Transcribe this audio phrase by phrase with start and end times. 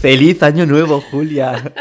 [0.00, 1.72] ¡Feliz Año Nuevo, Julia!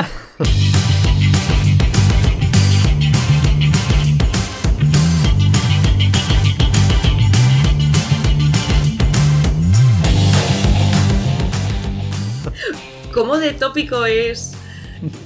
[13.14, 14.54] ¿Cómo de tópico es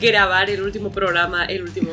[0.02, 1.92] grabar el último programa el último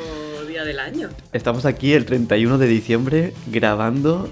[0.49, 1.11] día del año?
[1.33, 4.29] Estamos aquí el 31 de diciembre grabando.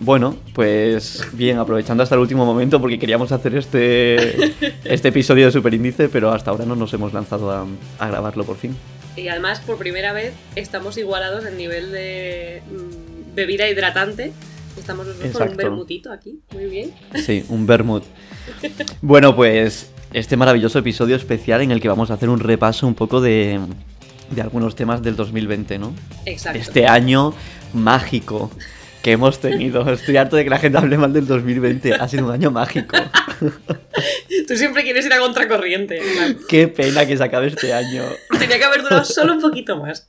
[0.00, 4.52] Bueno, pues bien, aprovechando hasta el último momento porque queríamos hacer este,
[4.84, 7.66] este episodio de Superíndice, pero hasta ahora no nos hemos lanzado a,
[7.98, 8.76] a grabarlo por fin.
[9.16, 14.32] Y además, por primera vez, estamos igualados en nivel de mm, bebida hidratante.
[14.76, 15.56] Estamos los dos con un Exacto.
[15.56, 16.40] vermutito aquí.
[16.52, 16.92] Muy bien.
[17.14, 18.04] Sí, un vermut.
[19.00, 22.94] Bueno, pues este maravilloso episodio especial en el que vamos a hacer un repaso un
[22.94, 23.58] poco de,
[24.30, 25.94] de algunos temas del 2020, ¿no?
[26.26, 26.58] Exacto.
[26.58, 27.34] Este año
[27.72, 28.50] mágico
[29.04, 29.88] que hemos tenido.
[29.92, 31.92] Estoy harto de que la gente hable mal del 2020.
[31.92, 32.96] Ha sido un año mágico.
[34.48, 36.00] Tú siempre quieres ir a contracorriente.
[36.48, 38.02] Qué pena que se acabe este año.
[38.38, 40.08] Tenía que haber durado solo un poquito más.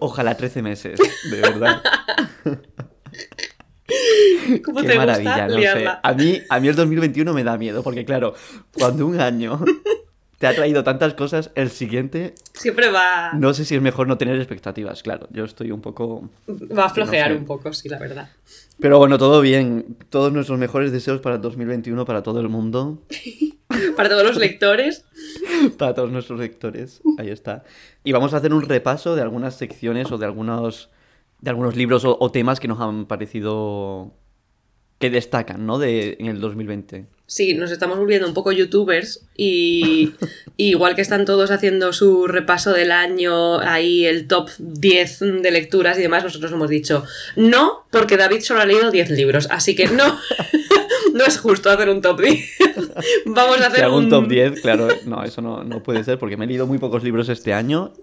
[0.00, 0.98] Ojalá 13 meses,
[1.30, 1.82] de verdad.
[4.64, 5.86] ¿Cómo Qué te maravilla, gusta no sé.
[6.02, 8.34] A mí, a mí el 2021 me da miedo, porque claro,
[8.72, 9.62] cuando un año
[10.42, 14.18] te ha traído tantas cosas, el siguiente Siempre va, no sé si es mejor no
[14.18, 15.28] tener expectativas, claro.
[15.30, 16.30] Yo estoy un poco...
[16.48, 17.40] va a flojear no sé.
[17.42, 18.28] un poco, sí, la verdad.
[18.80, 19.98] Pero bueno, todo bien.
[20.10, 23.00] Todos nuestros mejores deseos para el 2021, para todo el mundo,
[23.96, 25.04] Para todos los lectores,
[25.78, 27.02] para todos nuestros lectores.
[27.18, 27.62] Ahí está.
[28.02, 30.90] Y vamos a hacer un repaso de algunas secciones o de algunos,
[31.40, 34.12] de algunos libros o, o temas que nos han parecido
[34.98, 35.78] que destacan, ¿no?
[35.78, 37.06] De, en el 2020.
[37.32, 40.12] Sí, nos estamos volviendo un poco youtubers y,
[40.58, 45.50] y igual que están todos haciendo su repaso del año, ahí el top 10 de
[45.50, 47.04] lecturas y demás, nosotros hemos dicho
[47.36, 50.18] no, porque David solo ha leído 10 libros, así que no,
[51.14, 52.44] no es justo hacer un top 10.
[53.24, 56.04] Vamos a Si hacer hago un un top 10, claro, no, eso no, no puede
[56.04, 57.94] ser porque me he leído muy pocos libros este año.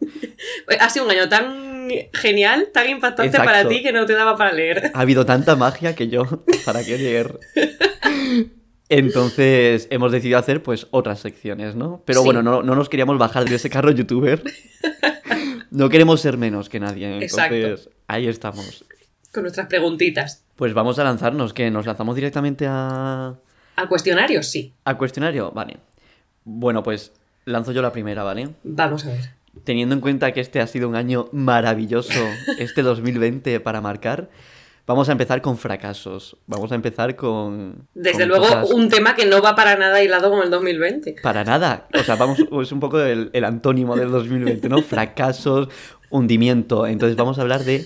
[0.80, 3.46] Ha sido un año tan genial, tan impactante Exacto.
[3.46, 4.90] para ti que no te daba para leer.
[4.92, 6.24] Ha habido tanta magia que yo,
[6.66, 7.40] ¿para qué leer?
[8.90, 12.02] Entonces hemos decidido hacer pues otras secciones, ¿no?
[12.06, 12.26] Pero Sí.
[12.26, 14.44] bueno, no, no nos queríamos bajar de ese carro youtuber.
[15.72, 17.06] No queremos ser menos que nadie.
[17.22, 17.92] Entonces, Exacto.
[18.08, 18.84] ahí estamos.
[19.32, 20.44] Con nuestras preguntitas.
[20.56, 23.36] Pues vamos a lanzarnos, que nos lanzamos directamente a,
[23.76, 24.74] Al cuestionario, sí.
[24.86, 25.52] a cuestionario.
[25.52, 25.78] Vale.
[26.44, 27.14] Bueno, pues
[27.46, 28.50] lanzo yo la primera, ¿vale?
[28.64, 29.30] Vamos a ver.
[29.64, 32.20] Teniendo en cuenta que este ha sido un año maravilloso,
[32.58, 34.30] este 2020 para marcar,
[34.90, 36.36] vamos a empezar con fracasos.
[36.48, 37.88] Vamos a empezar con.
[37.94, 41.18] Desde con luego, cosas- un tema que no va para nada hilado con el 2020.
[41.22, 41.88] Para nada.
[41.94, 44.82] O sea, vamos, es un poco el, el antónimo del 2020, ¿no?
[44.82, 45.70] Fracasos,
[46.10, 46.88] hundimiento.
[46.88, 47.86] Entonces vamos a hablar de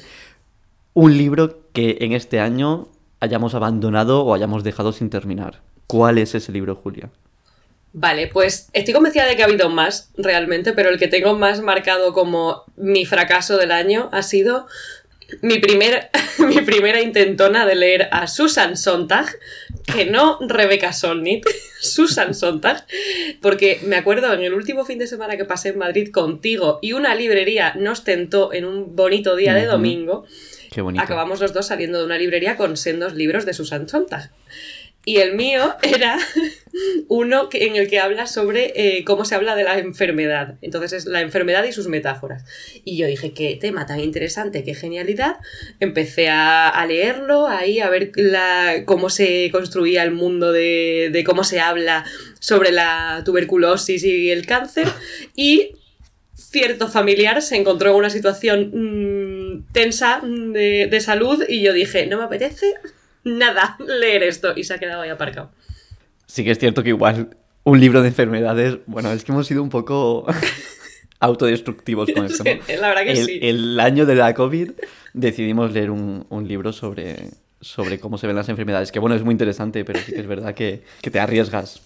[0.93, 2.87] un libro que en este año
[3.19, 5.61] hayamos abandonado o hayamos dejado sin terminar.
[5.87, 7.09] ¿Cuál es ese libro, Julia?
[7.91, 11.61] Vale, pues estoy convencida de que ha habido más realmente, pero el que tengo más
[11.61, 14.67] marcado como mi fracaso del año ha sido
[15.41, 19.27] mi, primer, mi primera intentona de leer a Susan Sontag,
[19.85, 21.45] que no Rebecca Solnit,
[21.81, 22.85] Susan Sontag,
[23.41, 26.93] porque me acuerdo en el último fin de semana que pasé en Madrid contigo y
[26.93, 30.25] una librería nos tentó en un bonito día de domingo,
[30.71, 31.03] Qué bonito.
[31.03, 34.31] acabamos los dos saliendo de una librería con sendos libros de Susan Sontag.
[35.05, 36.17] Y el mío era
[37.09, 40.55] uno que- en el que habla sobre eh, cómo se habla de la enfermedad.
[40.61, 42.45] Entonces es la enfermedad y sus metáforas.
[42.85, 45.37] Y yo dije, qué tema tan interesante, qué genialidad.
[45.79, 51.59] Empecé a, leerlo, ahí a ver la- cómo se construía el mundo de, cómo se
[51.59, 52.05] habla
[52.39, 54.87] sobre la tuberculosis y el cáncer.
[55.35, 55.71] Y
[56.35, 62.05] cierto familiar se encontró en una situación mm, tensa de, de salud y yo dije,
[62.07, 62.73] no me apetece
[63.23, 65.51] nada leer esto y se ha quedado ahí aparcado.
[66.27, 69.61] Sí que es cierto que igual un libro de enfermedades, bueno, es que hemos sido
[69.63, 70.25] un poco
[71.19, 72.43] autodestructivos con esto.
[72.67, 73.39] Sí, la verdad que el, sí.
[73.41, 74.71] el año de la COVID
[75.13, 77.29] decidimos leer un, un libro sobre,
[77.61, 80.27] sobre cómo se ven las enfermedades, que bueno, es muy interesante, pero sí que es
[80.27, 81.81] verdad que, que te arriesgas.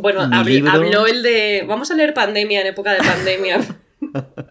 [0.00, 3.60] Bueno, mi habl- libro- habló el de, vamos a leer pandemia en época de pandemia.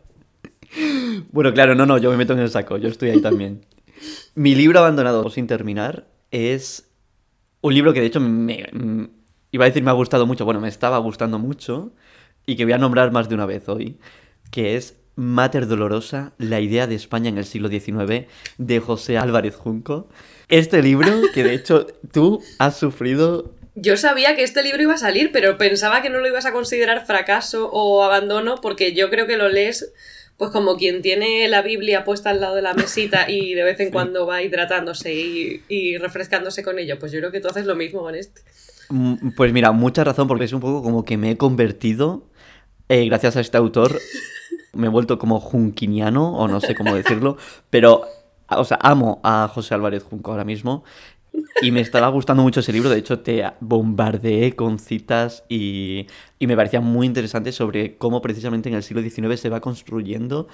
[1.32, 3.64] Bueno, claro, no, no, yo me meto en el saco, yo estoy ahí también.
[4.36, 6.90] Mi libro abandonado sin terminar es
[7.62, 9.04] un libro que de hecho me, mm,
[9.52, 11.94] iba a decir me ha gustado mucho, bueno, me estaba gustando mucho
[12.46, 14.00] y que voy a nombrar más de una vez hoy,
[14.52, 18.26] que es Mater Dolorosa, la idea de España en el siglo XIX,
[18.58, 20.10] de José Álvarez Junco.
[20.50, 24.98] Este libro, que de hecho tú has sufrido Yo sabía que este libro iba a
[24.98, 29.28] salir, pero pensaba que no lo ibas a considerar fracaso o abandono porque yo creo
[29.28, 29.94] que lo lees
[30.38, 33.80] pues como quien tiene la Biblia puesta al lado de la mesita y de vez
[33.80, 37.00] en cuando va hidratándose y, y refrescándose con ello.
[37.00, 38.42] Pues yo creo que tú haces lo mismo con este.
[38.90, 42.30] Mm, Pues mira, mucha razón, porque es un poco como que me he convertido,
[42.90, 44.00] eh, gracias a este autor,
[44.74, 47.38] me he vuelto como junkiniano, o no sé cómo decirlo,
[47.70, 48.06] pero,
[48.50, 50.84] o sea, amo a José Álvarez Junco ahora mismo,
[51.62, 56.08] y me estaba gustando mucho ese libro, de hecho te bombardeé con citas y,
[56.40, 60.48] y me parecía muy interesante sobre cómo precisamente en el siglo XIX se va construyendo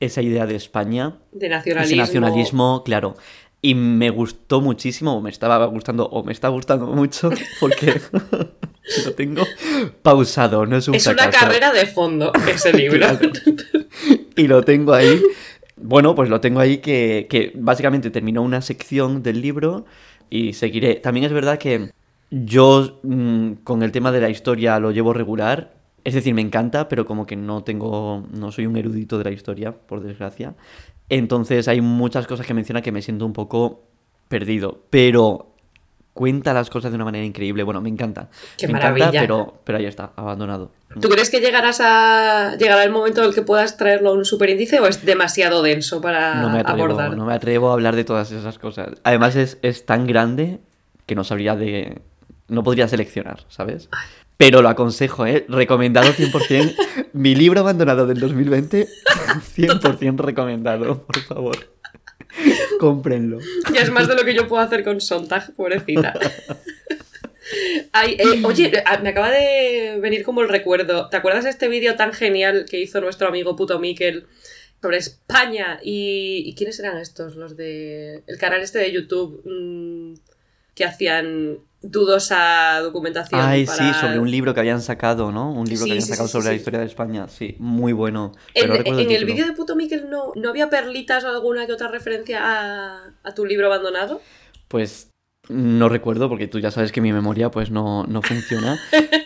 [0.00, 2.82] esa idea de España De ese nacionalismo.
[2.84, 3.14] claro.
[3.62, 8.00] Y me gustó muchísimo, o me estaba gustando, o me está gustando mucho, porque
[9.04, 9.44] lo tengo
[10.02, 12.98] pausado, no es un Es una carrera de fondo ese libro.
[12.98, 13.30] Claro.
[14.36, 15.20] Y lo tengo ahí.
[15.76, 19.86] Bueno, pues lo tengo ahí que, que básicamente terminó una sección del libro
[20.30, 20.96] y seguiré.
[20.96, 21.90] También es verdad que
[22.30, 25.74] yo mm, con el tema de la historia lo llevo regular.
[26.04, 28.24] Es decir, me encanta, pero como que no tengo.
[28.32, 30.54] no soy un erudito de la historia, por desgracia.
[31.08, 33.82] Entonces hay muchas cosas que menciona que me siento un poco
[34.28, 34.84] perdido.
[34.90, 35.55] Pero
[36.16, 37.62] cuenta las cosas de una manera increíble.
[37.62, 38.28] Bueno, me encanta.
[38.56, 39.06] Qué me maravilla.
[39.08, 40.72] encanta, pero, pero ahí está, abandonado.
[41.00, 44.24] ¿Tú crees que llegarás a llegará el momento en el que puedas traerlo a un
[44.24, 47.16] superíndice o es demasiado denso para No me atrevo, abordar?
[47.16, 48.98] no me atrevo a hablar de todas esas cosas.
[49.04, 50.58] Además es, es tan grande
[51.04, 52.00] que no sabría de...
[52.48, 53.90] No podría seleccionar, ¿sabes?
[54.38, 55.44] Pero lo aconsejo, ¿eh?
[55.48, 56.74] Recomendado 100%.
[57.12, 58.88] Mi libro abandonado del 2020,
[59.56, 61.56] 100% recomendado, por favor.
[62.78, 63.38] Cómprenlo.
[63.72, 66.14] Ya es más de lo que yo puedo hacer con Sontag, pobrecita.
[67.92, 71.08] Ay, eh, oye, a- me acaba de venir como el recuerdo.
[71.08, 74.26] ¿Te acuerdas de este vídeo tan genial que hizo nuestro amigo puto Miquel
[74.82, 75.78] sobre España?
[75.82, 77.36] ¿Y, y quiénes eran estos?
[77.36, 78.22] Los de.
[78.26, 80.14] El canal este de YouTube mm,
[80.74, 81.58] que hacían
[81.90, 83.40] dudosa documentación.
[83.40, 85.52] Ay, para- sí, sobre un libro que habían sacado, ¿no?
[85.52, 87.28] Un libro Sí, que habían sí, sacado sí, sobre la historia de España.
[87.28, 88.32] Sí, muy bueno.
[88.54, 91.88] En, no el vídeo de puto Miquel no, no había perlitas o alguna que otra
[91.88, 94.20] referencia a, a tu libro abandonado.
[94.68, 95.10] Pues
[95.48, 98.80] no recuerdo porque tú ya sabes que mi memoria pues no, no funciona,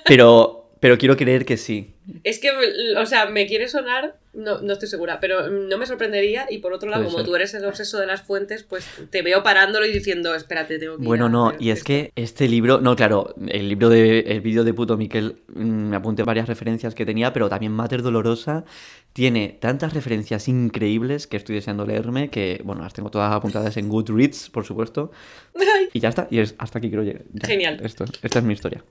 [0.06, 1.94] pero, pero quiero creer que sí.
[2.24, 2.48] Es que,
[2.96, 6.46] o sea, me quiere sonar, no, no estoy segura, pero no me sorprendería.
[6.50, 7.26] Y por otro lado, Puede como ser.
[7.26, 10.96] tú eres el obseso de las fuentes, pues te veo parándolo y diciendo, espérate, tengo
[10.96, 11.86] que ir Bueno, a no, y es esto".
[11.88, 15.60] que este libro, no, claro, el libro de, el vídeo de puto Miquel, mm,
[15.90, 18.64] me apunté varias referencias que tenía, pero también Mater Dolorosa
[19.12, 23.88] tiene tantas referencias increíbles que estoy deseando leerme, que, bueno, las tengo todas apuntadas en
[23.88, 25.12] Goodreads, por supuesto,
[25.92, 27.22] y ya está, y es hasta aquí quiero llegar.
[27.34, 27.80] Ya, Genial.
[27.84, 28.82] Esto, esta es mi historia.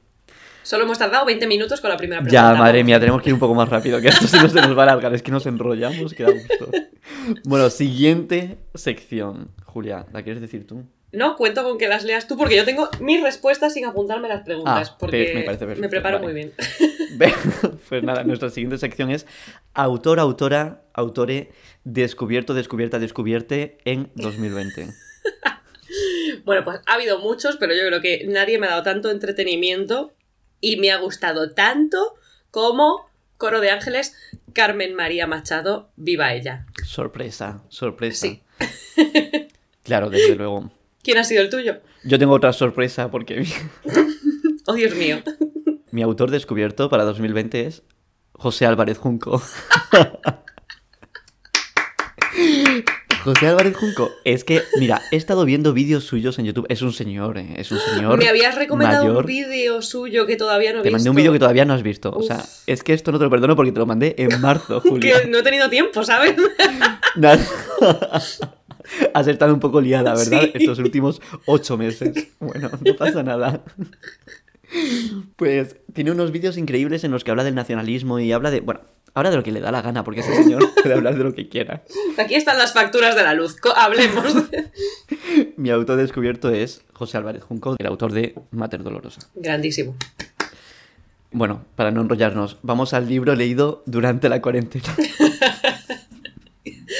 [0.69, 2.53] Solo hemos tardado 20 minutos con la primera pregunta.
[2.53, 4.61] Ya, madre mía, tenemos que ir un poco más rápido, que esto si no se
[4.61, 6.69] nos va a alargar, es que nos enrollamos, que da gusto.
[7.43, 9.49] Bueno, siguiente sección.
[9.65, 10.83] Julia, ¿la quieres decir tú?
[11.11, 14.43] No, cuento con que las leas tú, porque yo tengo mis respuestas sin apuntarme las
[14.43, 14.91] preguntas.
[14.91, 16.27] Ah, porque me parece perfecto, me preparo vale.
[16.27, 16.53] muy bien.
[17.89, 19.25] Pues nada, nuestra siguiente sección es
[19.73, 21.49] autor, autora, autore,
[21.83, 24.89] descubierto, descubierta, descubierte en 2020.
[26.45, 30.13] Bueno, pues ha habido muchos, pero yo creo que nadie me ha dado tanto entretenimiento
[30.61, 32.15] y me ha gustado tanto
[32.51, 34.15] como Coro de Ángeles,
[34.53, 36.65] Carmen María Machado, viva ella.
[36.85, 38.27] Sorpresa, sorpresa.
[38.27, 38.43] Sí.
[39.81, 40.69] Claro, desde luego.
[41.01, 41.77] ¿Quién ha sido el tuyo?
[42.03, 43.43] Yo tengo otra sorpresa porque
[44.67, 45.23] Oh, Dios mío.
[45.91, 47.81] mi autor descubierto para 2020 es
[48.33, 49.41] José Álvarez Junco.
[53.29, 56.65] José Álvarez Junco, es que, mira, he estado viendo vídeos suyos en YouTube.
[56.67, 58.17] Es un señor, eh, es un señor.
[58.17, 59.17] Me habías recomendado mayor.
[59.17, 60.97] un vídeo suyo que todavía no he Te visto.
[60.97, 62.09] mandé un vídeo que todavía no has visto.
[62.11, 64.79] O sea, es que esto no te lo perdono porque te lo mandé en marzo,
[64.81, 65.21] Julia.
[65.21, 66.33] Que no he tenido tiempo, ¿sabes?
[67.15, 67.39] Nada.
[69.13, 70.41] Has estado un poco liada, ¿verdad?
[70.41, 70.51] Sí.
[70.55, 72.29] Estos últimos ocho meses.
[72.39, 73.61] Bueno, no pasa nada.
[75.35, 78.61] Pues tiene unos vídeos increíbles en los que habla del nacionalismo y habla de.
[78.61, 78.81] Bueno,
[79.19, 81.33] habla de lo que le da la gana, porque ese señor puede hablar de lo
[81.33, 81.83] que quiera.
[82.17, 83.57] Aquí están las facturas de la luz.
[83.75, 84.33] Hablemos.
[85.57, 89.21] Mi autor descubierto es José Álvarez Junco, el autor de Mater Dolorosa.
[89.35, 89.95] Grandísimo.
[91.31, 94.95] Bueno, para no enrollarnos, vamos al libro leído durante la cuarentena.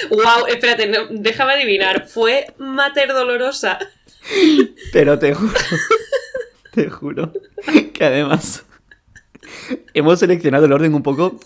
[0.09, 2.07] Wow, espérate, no, déjame adivinar.
[2.07, 3.79] Fue Mater Dolorosa.
[4.93, 5.53] Pero te juro,
[6.71, 7.33] te juro
[7.93, 8.65] que además
[9.93, 11.39] hemos seleccionado el orden un poco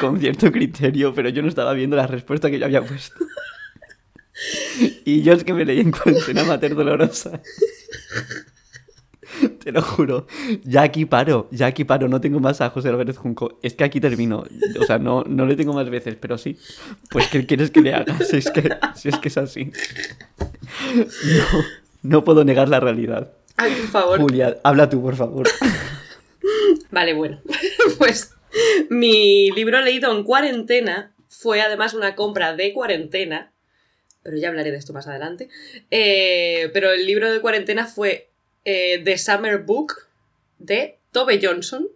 [0.00, 3.24] con cierto criterio, pero yo no estaba viendo la respuesta que yo había puesto.
[5.04, 7.40] Y yo es que me leí en cuarentena Mater Dolorosa.
[9.62, 10.26] Te lo juro.
[10.64, 12.08] Ya aquí paro, ya aquí paro.
[12.08, 13.58] No tengo más a José Álvarez Junco.
[13.62, 14.44] Es que aquí termino.
[14.80, 16.56] O sea, no, no le tengo más veces, pero sí.
[17.10, 18.18] Pues, ¿qué quieres que le haga?
[18.20, 19.72] Si es que, si es, que es así.
[20.94, 21.64] No,
[22.02, 23.32] no puedo negar la realidad.
[23.56, 24.20] Ay, por favor.
[24.20, 25.48] Julia, habla tú, por favor.
[26.90, 27.42] Vale, bueno.
[27.98, 28.34] Pues
[28.88, 33.52] mi libro leído en cuarentena fue además una compra de cuarentena.
[34.22, 35.48] Pero ya hablaré de esto más adelante.
[35.90, 38.30] Eh, pero el libro de cuarentena fue
[38.64, 39.94] eh, The Summer Book
[40.58, 41.88] de Tove Johnson.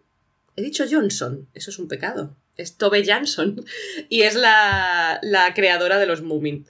[0.56, 2.36] He dicho Johnson, eso es un pecado.
[2.56, 3.64] Es Tove Jansson
[4.08, 6.66] y es la, la creadora de los Moomin.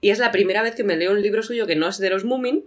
[0.00, 2.10] Y es la primera vez que me leo un libro suyo que no es de
[2.10, 2.66] los Moomin,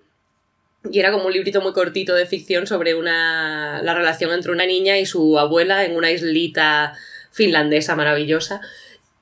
[0.90, 4.66] y era como un librito muy cortito de ficción sobre una, la relación entre una
[4.66, 6.94] niña y su abuela en una islita
[7.32, 8.62] finlandesa maravillosa.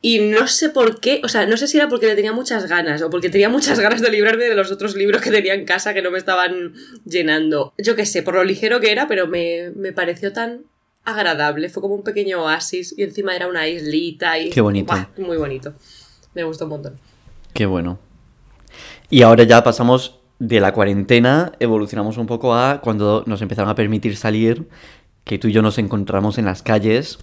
[0.03, 2.68] Y no sé por qué, o sea, no sé si era porque le tenía muchas
[2.68, 5.65] ganas o porque tenía muchas ganas de librarme de los otros libros que tenía en
[5.65, 6.74] casa que no me estaban
[7.06, 7.74] llenando.
[7.77, 10.63] Yo qué sé, por lo ligero que era, pero me, me pareció tan
[11.03, 11.70] agradable.
[11.70, 14.50] Fue como un pequeño oasis y encima era una islita y...
[14.50, 14.94] Qué bonito.
[15.18, 15.75] muy bonito.
[16.34, 17.00] Me gustó un montón.
[17.53, 18.00] Qué bueno.
[19.12, 23.75] Y ahora ya pasamos de la cuarentena, evolucionamos un poco a cuando nos empezaron a
[23.75, 24.67] permitir salir,
[25.24, 27.19] que tú y yo nos encontramos en las calles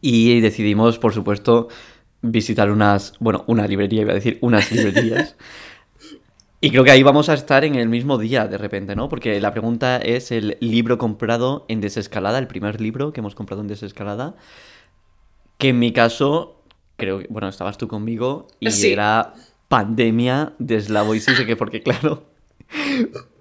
[0.00, 1.68] y decidimos, por supuesto,
[2.22, 5.36] visitar unas, bueno, una librería, iba a decir, unas librerías.
[6.62, 9.10] Y creo que ahí vamos a estar en el mismo día de repente, ¿no?
[9.10, 13.60] Porque la pregunta es el libro comprado en desescalada, el primer libro que hemos comprado
[13.60, 14.36] en desescalada,
[15.58, 16.62] que en mi caso,
[16.96, 18.90] creo que, bueno, estabas tú conmigo y Sí.
[18.90, 19.34] era
[19.72, 22.24] pandemia de Slavoj Žižek, porque claro,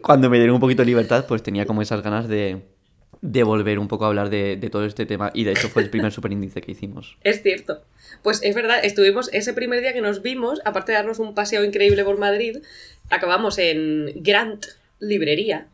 [0.02, 2.62] cuando me dieron un poquito de libertad, pues tenía como esas ganas de,
[3.22, 5.82] de volver un poco a hablar de, de todo este tema y de hecho fue
[5.84, 7.18] el primer superíndice que hicimos.
[7.22, 7.82] Es cierto.
[8.24, 11.66] Pues es verdad, estuvimos ese primer día que nos vimos, aparte de darnos un paseo
[11.66, 12.60] increíble por Madrid,
[13.10, 14.68] acabamos en Grant
[15.02, 15.68] Librería,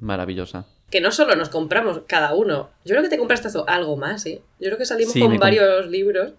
[0.00, 0.64] Maravillosa.
[0.90, 4.40] que no solo nos compramos cada uno, yo creo que te compraste algo más, ¿eh?
[4.58, 6.32] Yo creo que salimos Sí, con varios libros.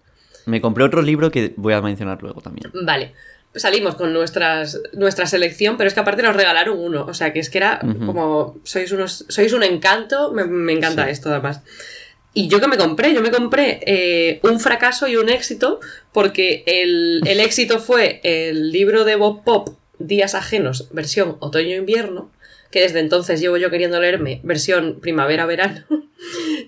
[0.46, 2.70] Me compré otro libro que voy a mencionar luego también.
[2.84, 3.12] Vale,
[3.54, 7.40] salimos con nuestras, nuestra selección, pero es que aparte nos regalaron uno, o sea que
[7.40, 11.10] es que era como, sois, unos, sois un encanto, me, me encanta Sí.
[11.10, 11.60] esto además.
[12.34, 15.80] Y yo que me compré, yo me compré eh, un fracaso y un éxito,
[16.12, 22.30] porque el, el éxito fue el libro de Bob Pop, Días Ajenos, versión otoño-invierno,
[22.70, 25.84] que desde entonces llevo yo queriendo leerme, versión primavera-verano.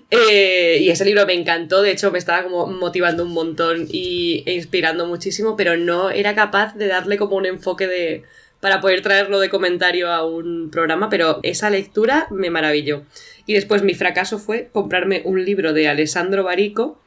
[0.09, 4.43] Eh, y ese libro me encantó, de hecho me estaba como motivando un montón y,
[4.45, 8.23] e inspirando muchísimo, pero no era capaz de darle como un enfoque de
[8.61, 13.03] para poder traerlo de comentario a un programa, pero esa lectura me maravilló.
[13.45, 17.01] Y después mi fracaso fue comprarme un libro de Alessandro Barico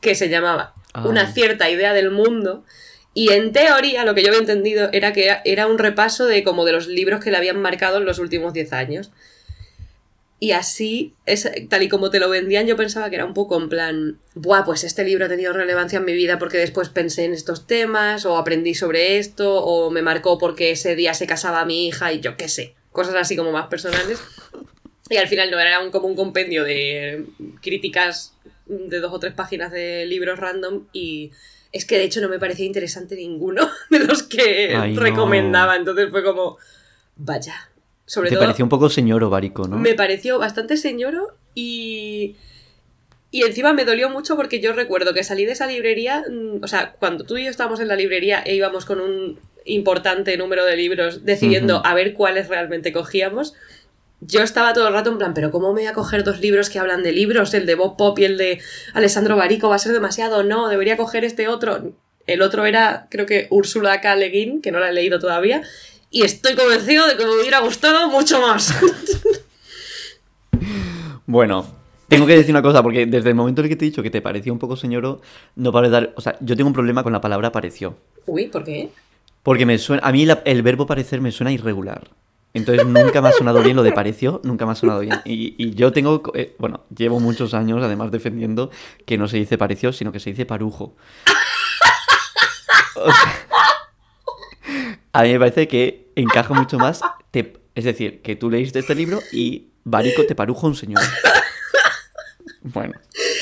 [0.00, 1.06] que se llamaba Ah.
[1.06, 2.64] Una cierta idea del mundo.
[3.14, 6.64] Y en teoría lo que yo había entendido era que era, un repaso de como
[6.64, 9.12] de los libros que le habían marcado en los últimos 10 años.
[10.40, 13.56] Y así, es, tal y como te lo vendían, yo pensaba que era un poco
[13.56, 17.24] en plan, buah, pues este libro ha tenido relevancia en mi vida porque después pensé
[17.24, 21.64] en estos temas, o aprendí sobre esto, o me marcó porque ese día se casaba
[21.64, 24.18] mi hija, y yo qué sé, cosas así como más personales.
[25.08, 27.26] Y al final no era un, como un compendio de
[27.62, 28.34] críticas
[28.66, 31.30] de dos o tres páginas de libros random y
[31.74, 35.00] es que de hecho no me parecía interesante ninguno de los que Ay, no.
[35.00, 36.56] recomendaba, entonces fue como,
[37.16, 37.54] vaya.
[38.06, 39.76] Sobre Te todo, pareció un poco señor Barico, ¿no?
[39.78, 42.36] me pareció bastante señoro y.
[43.30, 46.68] Y encima me dolió mucho porque yo recuerdo que salí de esa librería, mm, o
[46.68, 50.64] sea, cuando tú y yo estábamos en la librería e íbamos con un importante número
[50.64, 53.54] de libros decidiendo a ver cuáles realmente cogíamos,
[54.26, 56.70] yo estaba todo el rato en plan, pero ¿cómo me voy a coger dos libros
[56.70, 57.52] que hablan de libros?
[57.54, 58.60] El de Bob Pop y el de
[58.94, 61.92] Alessandro Barico va a ser demasiado, no, debería coger este otro.
[62.26, 64.16] El otro era, creo que Úrsula K.
[64.16, 65.62] Le Guin, que no la he leído todavía,
[66.10, 68.74] y estoy convencido de que me hubiera gustado mucho más.
[71.26, 71.66] Bueno,
[72.08, 74.02] tengo que decir una cosa, porque desde el momento en el que te he dicho
[74.02, 75.20] que te pareció un poco señoro,
[75.56, 76.12] no paro de dar...
[76.16, 77.96] O sea, yo tengo un problema con la palabra pareció.
[78.26, 78.90] Uy, ¿por qué?
[79.42, 80.06] Porque me suena...
[80.06, 82.10] A mí la- el verbo parecer me suena irregular.
[82.54, 85.20] Entonces nunca me ha sonado bien lo de pareció, nunca me ha sonado bien.
[85.24, 86.22] Y, y yo tengo...
[86.34, 88.70] eh, bueno, llevo muchos años además defendiendo
[89.04, 90.96] que no se dice pareció, sino que se dice parujo.
[95.12, 97.00] A mí me parece que encaja mucho más...
[97.30, 101.02] te- es decir, que tú leíste este libro y Barico te parujo un señor.
[102.62, 102.94] Bueno,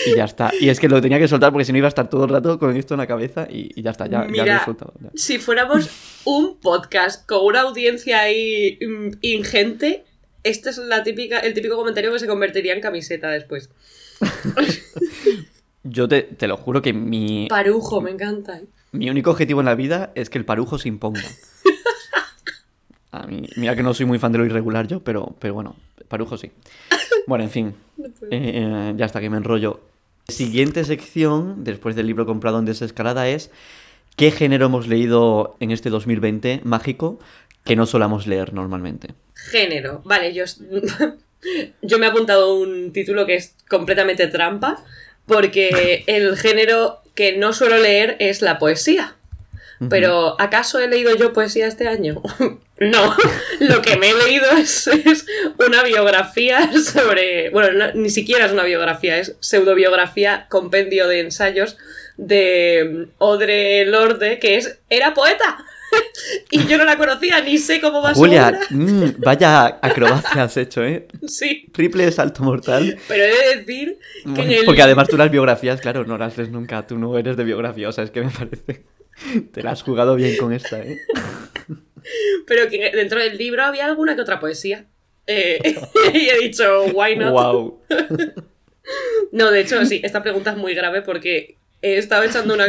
[0.07, 0.51] y ya está.
[0.61, 2.31] Y es que lo tenía que soltar porque si no iba a estar todo el
[2.31, 4.65] rato con esto en la cabeza y, y ya está, ya, ya lo Mira, he
[4.65, 4.95] soltado.
[5.03, 5.11] ya.
[5.15, 5.89] Si fuéramos
[6.25, 10.05] un podcast con una audiencia ahí mm, ingente,
[10.43, 13.71] este es la típica, el típico comentario que se convertiría en camiseta después.
[15.85, 18.59] Yo te, te lo juro que mi, Parujo, me encanta.
[18.59, 18.65] ¿eh?
[18.93, 21.23] mi único objetivo en la vida es que el parujo se imponga.
[23.11, 25.77] A mí, mira que no soy muy fan de lo irregular yo, pero, pero bueno,
[26.09, 26.51] parujo sí.
[27.27, 28.31] Bueno, en fin, No puedo.
[28.33, 29.81] eh, ya está que me enrollo.
[30.29, 33.51] Siguiente sección, después del libro comprado en desescalada, es
[34.17, 37.19] ¿qué género hemos leído en este 2020 mágico
[37.65, 39.09] que no solamos leer normalmente?
[39.35, 40.03] Género.
[40.05, 40.45] Vale, yo,
[41.83, 44.83] yo me he apuntado un título que es completamente trampa,
[45.27, 49.17] porque el género que no suelo leer es la poesía.
[49.89, 52.23] Pero, ¿acaso he leído yo poesía este año?
[52.81, 53.17] no,
[53.61, 55.27] lo que me he leído es, es
[55.67, 57.51] una biografía sobre.
[57.51, 61.77] Bueno, no- ni siquiera es una biografía, es pseudobiografía, compendio de ensayos
[62.17, 64.79] de Audre Lorde, que es.
[64.91, 65.65] ¡Era poeta!
[66.51, 70.57] y yo no la conocía, ni sé cómo va Julia, su mm, vaya acrobacia has
[70.57, 71.07] hecho, ¿eh?
[71.27, 72.99] Sí, Triple salto mortal.
[73.09, 73.99] pero he de decir
[74.35, 74.65] que en el.
[74.65, 76.87] Porque además tú las biografías, claro, no las lees nunca.
[76.87, 78.85] Tú no eres de biografía, o sea, es que me parece.
[79.53, 80.99] Te la has jugado bien con esta, ¿eh?
[82.47, 84.87] Pero que dentro del libro había alguna que otra poesía.
[85.27, 85.59] Eh,
[86.15, 87.33] y he dicho, why not?
[87.33, 87.81] Wow.
[89.31, 92.67] No, de hecho, sí, esta pregunta es muy grave porque he estado echando una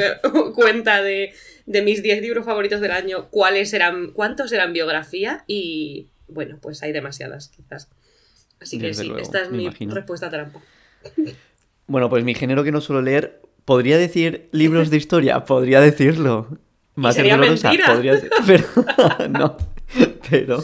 [0.54, 1.34] cuenta de,
[1.66, 6.84] de mis 10 libros favoritos del año, cuáles eran, cuántos eran biografía y bueno, pues
[6.84, 7.90] hay demasiadas, quizás.
[8.62, 9.94] Así que Desde sí, luego, esta es mi imagino.
[9.94, 10.62] respuesta trampa.
[11.88, 15.46] Bueno, pues mi género que no suelo leer, ¿podría decir libros de historia?
[15.46, 16.48] Podría decirlo.
[16.96, 17.94] Más sería mentira.
[17.94, 18.30] podría ser.
[18.46, 18.66] Pero,
[19.30, 19.58] no,
[20.30, 20.64] pero,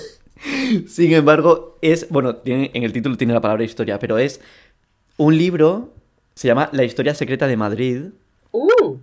[0.87, 4.41] sin embargo, es, bueno, tiene, en el título tiene la palabra historia, pero es
[5.17, 5.93] un libro,
[6.35, 8.01] se llama La historia secreta de Madrid,
[8.51, 8.97] ¡Uh!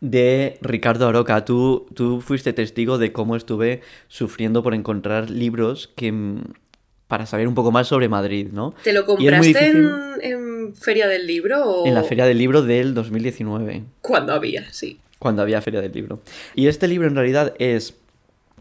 [0.00, 1.44] de Ricardo Aroca.
[1.44, 6.42] Tú, tú fuiste testigo de cómo estuve sufriendo por encontrar libros que mm,
[7.12, 8.74] para saber un poco más sobre Madrid, ¿no?
[8.82, 9.90] ¿Te lo compraste en,
[10.22, 13.82] en Feria del Libro o En la Feria del Libro del 2019.
[14.00, 14.64] cuando había?
[14.72, 14.98] Sí.
[15.18, 16.20] cuando había Feria del Libro.
[16.54, 17.92] Y este libro en realidad es...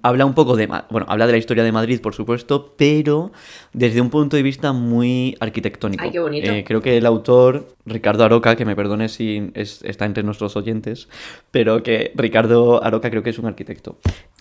[0.03, 0.67] Habla un poco de...
[0.67, 3.31] Bueno, habla de la historia de Madrid, por supuesto, pero
[3.73, 6.03] desde un punto de vista muy arquitectónico.
[6.03, 6.51] Ay, qué bonito.
[6.51, 10.55] Eh, creo que el autor, Ricardo Aroca, que me perdone si es- está entre nuestros
[10.55, 11.07] oyentes,
[11.51, 13.97] pero que Ricardo Aroca creo que es un arquitecto.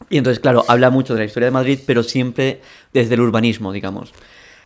[0.09, 2.61] Y entonces, claro, habla mucho de la historia de Madrid, pero siempre
[2.93, 4.12] desde el urbanismo, digamos.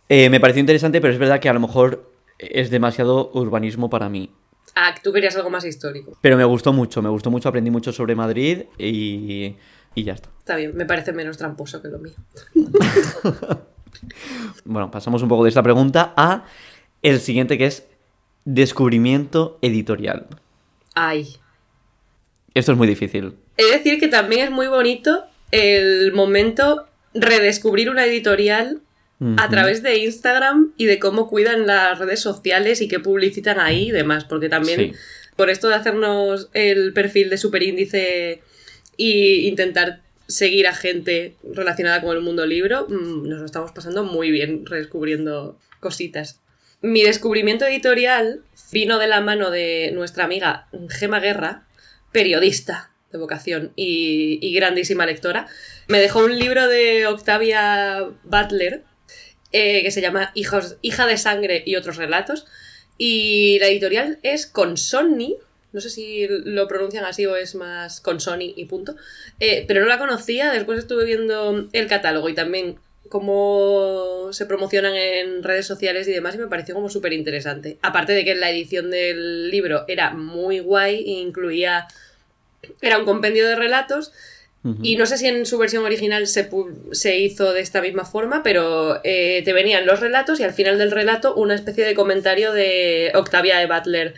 [0.07, 2.09] Eh, me pareció interesante, pero es verdad que a lo mejor
[2.39, 4.29] es demasiado urbanismo para mí.
[4.75, 6.17] Ah, tú querías algo más histórico.
[6.19, 9.55] Pero me gustó mucho, me gustó mucho, aprendí mucho sobre Madrid y,
[9.95, 10.29] y ya está.
[10.39, 12.13] Está bien, me parece menos tramposo que lo mío.
[14.65, 16.45] Bueno, pasamos un poco de esta pregunta a
[17.01, 17.85] el siguiente que es
[18.43, 20.27] descubrimiento editorial.
[20.93, 21.37] Ay.
[22.53, 23.35] Esto es muy difícil.
[23.57, 28.81] He de decir que también es muy bonito el momento redescubrir una editorial
[29.37, 33.87] a través de Instagram y de cómo cuidan las redes sociales y qué publicitan ahí
[33.87, 34.91] y demás, porque también Sí.
[35.37, 38.41] por esto de hacernos el perfil de superíndice
[38.97, 44.03] y intentar seguir a gente relacionada con el mundo libro, mm, nos lo estamos pasando
[44.03, 46.39] muy bien redescubriendo cositas.
[46.81, 51.67] Mi descubrimiento editorial vino de la mano de nuestra amiga Gema Guerra,
[52.11, 55.47] periodista de vocación y, y grandísima lectora.
[55.87, 58.83] Me dejó un libro de Octavia Butler
[59.57, 62.45] eh, que se llama Hijos, Hija de Sangre y otros relatos.
[62.97, 65.37] Y la editorial es Consonni.
[65.75, 68.95] No sé si lo pronuncian así o es más Consonni y punto.
[69.41, 70.49] Eh, pero no la conocía.
[70.53, 72.77] Después estuve viendo el catálogo y también
[73.09, 77.77] cómo se promocionan en redes sociales y demás y me pareció como súper interesante.
[77.81, 81.87] Aparte de que la edición del libro era muy guay e incluía...
[82.81, 84.13] Era un compendio de relatos
[84.81, 86.49] y no sé si en su versión original se,
[86.91, 90.79] se hizo de esta misma forma, pero eh, te venían los relatos y al final
[90.79, 93.67] del relato una especie de comentario de Octavia E.
[93.67, 94.15] Butler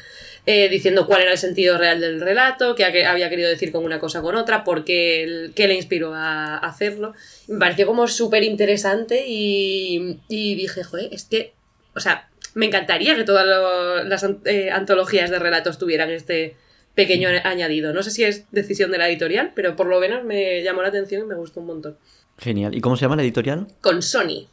[0.49, 3.83] eh, diciendo cuál era el sentido real del relato, qué ha- había querido decir con
[3.83, 7.13] una cosa o con otra, por qué, qué le inspiró a hacerlo.
[7.47, 11.53] Me pareció como súper interesante y, y dije, joder, es que,
[11.95, 16.55] o sea, me encantaría que todas lo- las eh, antologías de relatos tuvieran este
[16.95, 17.93] pequeño añadido.
[17.93, 20.88] No sé si es decisión de la editorial, pero por lo menos me llamó la
[20.88, 21.97] atención y me gustó un montón.
[22.39, 22.73] Genial.
[22.73, 23.67] ¿Y cómo se llama la editorial?
[23.81, 24.47] Con Sony,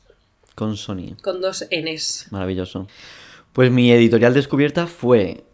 [0.57, 1.17] Con Sony.
[1.23, 2.27] con dos Ns.
[2.33, 2.89] Maravilloso.
[3.53, 5.45] Pues mi editorial descubierta fue.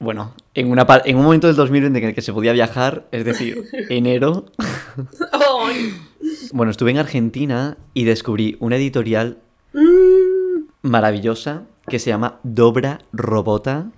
[0.00, 3.24] Bueno, en, una, en un momento del 2020 en el que se podía viajar, es
[3.24, 4.46] decir, enero.
[6.52, 9.38] Bueno, estuve en Argentina y descubrí una editorial
[9.72, 13.90] Mm, maravillosa que se llama Dobra Robota,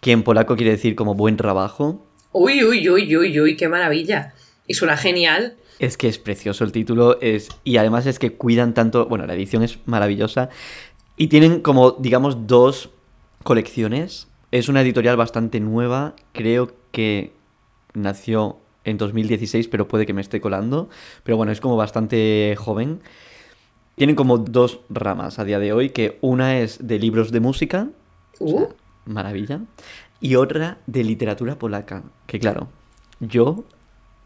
[0.00, 2.06] que en polaco quiere decir como buen trabajo.
[2.32, 4.34] Uy, uy, uy, uy, uy, qué maravilla.
[4.66, 5.56] Y suena genial.
[5.78, 9.34] Es que es precioso el título es y además es que cuidan tanto, bueno, la
[9.34, 10.48] edición es maravillosa
[11.16, 12.90] y tienen como digamos dos
[13.42, 14.28] colecciones.
[14.54, 17.32] Es una editorial bastante nueva, creo que
[17.92, 20.88] nació en 2016, pero puede que me esté colando,
[21.24, 23.00] pero bueno, es como bastante joven.
[23.96, 27.88] Tienen como dos ramas a día de hoy, que una es de libros de música,
[28.38, 28.68] o sea, Uh,
[29.06, 29.60] maravilla,
[30.20, 32.68] y otra de literatura polaca, que claro,
[33.18, 33.64] yo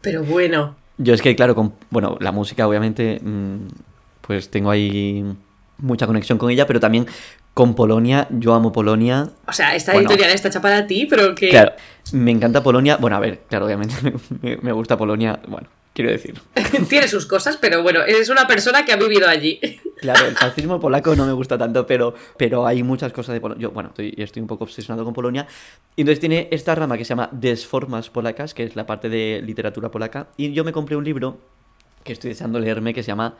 [0.01, 0.75] pero bueno.
[0.99, 3.67] yo es que, claro, con, bueno, la música obviamente, mm,
[4.21, 5.25] pues tengo ahí
[5.79, 7.07] mucha conexión con ella, pero también
[7.59, 9.31] con Polonia, yo amo Polonia.
[9.45, 10.07] O sea, esta Bueno.
[10.07, 11.73] editorial está hecha para ti, pero que Claro,
[12.13, 12.95] me encanta Polonia.
[12.95, 13.95] Bueno, a ver, claro, obviamente
[14.41, 15.37] me, me gusta Polonia.
[15.45, 16.39] Bueno, quiero decir.
[16.87, 19.59] tiene sus cosas, pero bueno, es una persona que ha vivido allí.
[19.99, 23.63] Claro, el fascismo polaco no me gusta tanto, pero, pero hay muchas cosas de Polonia.
[23.63, 25.45] Yo, bueno, estoy, estoy un poco obsesionado con Polonia.
[25.97, 29.41] Y entonces tiene esta rama que se llama Desformas Polacas, que es la parte de
[29.45, 30.27] literatura polaca.
[30.37, 31.39] Y yo me compré un libro
[32.05, 33.35] que estoy deseando leerme que se llama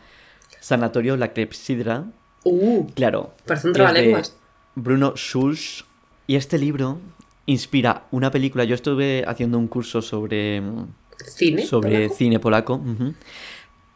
[0.59, 2.03] Sanatorio La Clepsidra.
[2.43, 3.33] Uh, Claro.
[3.45, 4.35] Parece un trabalenguas.
[4.75, 5.85] Bruno Schulz.
[6.27, 6.99] Y este libro
[7.45, 8.63] inspira una película.
[8.63, 10.61] Yo estuve haciendo un curso sobre
[11.25, 11.63] cine.
[11.65, 12.15] sobre polaco.
[12.15, 12.81] cine polaco.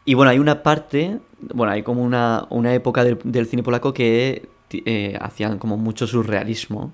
[0.04, 1.20] Y bueno, hay una parte,
[1.54, 4.48] bueno, hay como una, una época del, del cine polaco que
[4.84, 6.92] eh, hacían como mucho surrealismo.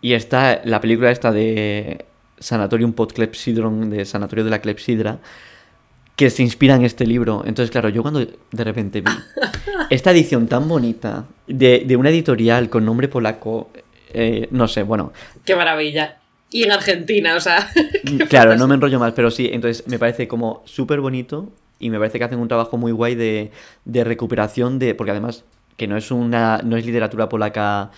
[0.00, 2.06] Y está la película esta de
[2.38, 5.18] Sanatorium pod Clepsydron, de Sanatorio de la Clepsidra,
[6.16, 7.44] que se inspira en este libro.
[7.46, 9.12] Entonces, claro, yo cuando de repente vi
[9.90, 13.70] esta edición tan bonita de, de una editorial con nombre polaco,
[14.12, 15.12] eh, no sé, bueno,
[15.44, 16.18] Qué maravilla.
[16.50, 17.70] Y en Argentina, o sea.
[18.28, 21.98] Claro, no me enrollo más, pero sí, entonces me parece como súper bonito y me
[21.98, 23.50] parece que hacen un trabajo muy guay de,
[23.84, 24.94] de recuperación de.
[24.94, 25.44] Porque además,
[25.76, 26.60] que no es una.
[26.64, 27.90] no es literatura polaca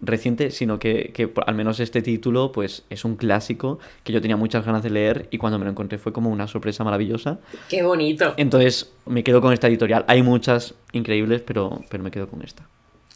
[0.00, 4.36] reciente, sino que, que al menos este título, pues, es un clásico que yo tenía
[4.36, 7.38] muchas ganas de leer y cuando me lo encontré fue como una sorpresa maravillosa.
[7.68, 8.34] Qué bonito.
[8.36, 10.04] Entonces, me quedo con esta editorial.
[10.08, 12.66] Hay muchas increíbles, pero, pero me quedo con esta.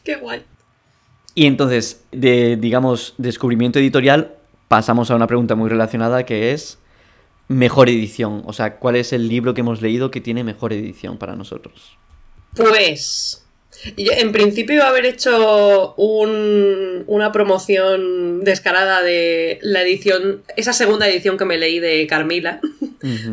[0.03, 0.43] Qué guay.
[1.33, 4.35] Y entonces, de, digamos, descubrimiento editorial,
[4.67, 6.79] pasamos a una pregunta muy relacionada que es
[7.47, 8.43] mejor edición.
[8.45, 11.97] O sea, ¿cuál es el libro que hemos leído que tiene mejor edición para nosotros?
[12.55, 13.44] Pues.
[13.97, 20.73] Yo en principio iba a haber hecho un- una promoción descarada de la edición, esa
[20.73, 22.59] segunda edición que me leí de Carmila,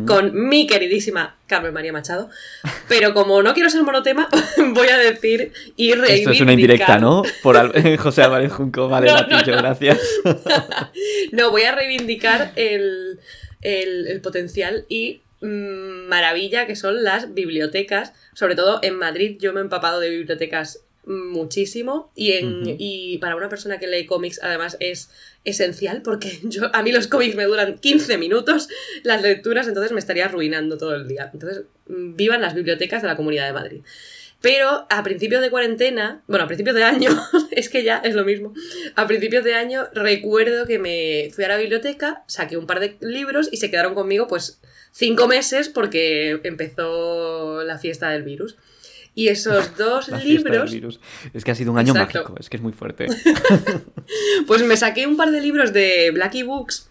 [0.05, 2.29] con mi queridísima Carmen María Machado.
[2.87, 4.29] Pero como no quiero ser monotema,
[4.73, 6.15] voy a decir y reivindicar.
[6.17, 7.23] Esto es una indirecta, ¿no?
[7.41, 8.87] Por Al- José Álvarez Junco.
[8.89, 9.61] Vale, No, la no, pillo, no.
[9.61, 9.99] gracias.
[11.31, 13.19] No, voy a reivindicar el,
[13.61, 18.13] el- el potencial y maravilla que son las bibliotecas.
[18.33, 23.35] Sobre todo en Madrid, yo me he empapado de bibliotecas muchísimo y, en, y para
[23.35, 25.09] una persona que lee cómics además es
[25.43, 28.69] esencial porque yo a mí los cómics me duran 15 minutos
[29.03, 31.29] las lecturas entonces me estaría arruinando todo el día.
[31.33, 33.81] Entonces mm, vivan las bibliotecas de la Comunidad de Madrid
[34.43, 37.11] pero a principios de cuarentena, bueno, a principios de año,
[37.51, 38.53] es que ya es lo mismo.
[38.93, 42.97] A principios de año recuerdo que me fui a la biblioteca, saqué un par de
[42.99, 44.59] libros y se quedaron conmigo pues
[44.91, 48.57] cinco meses porque empezó la fiesta del virus.
[49.15, 50.99] Y esos dos La fiesta del libros, virus.
[51.33, 52.23] Es que ha sido un año Exacto.
[52.23, 53.07] mágico, es que es muy fuerte.
[54.47, 56.89] pues me saqué un par de libros de Blackie Books.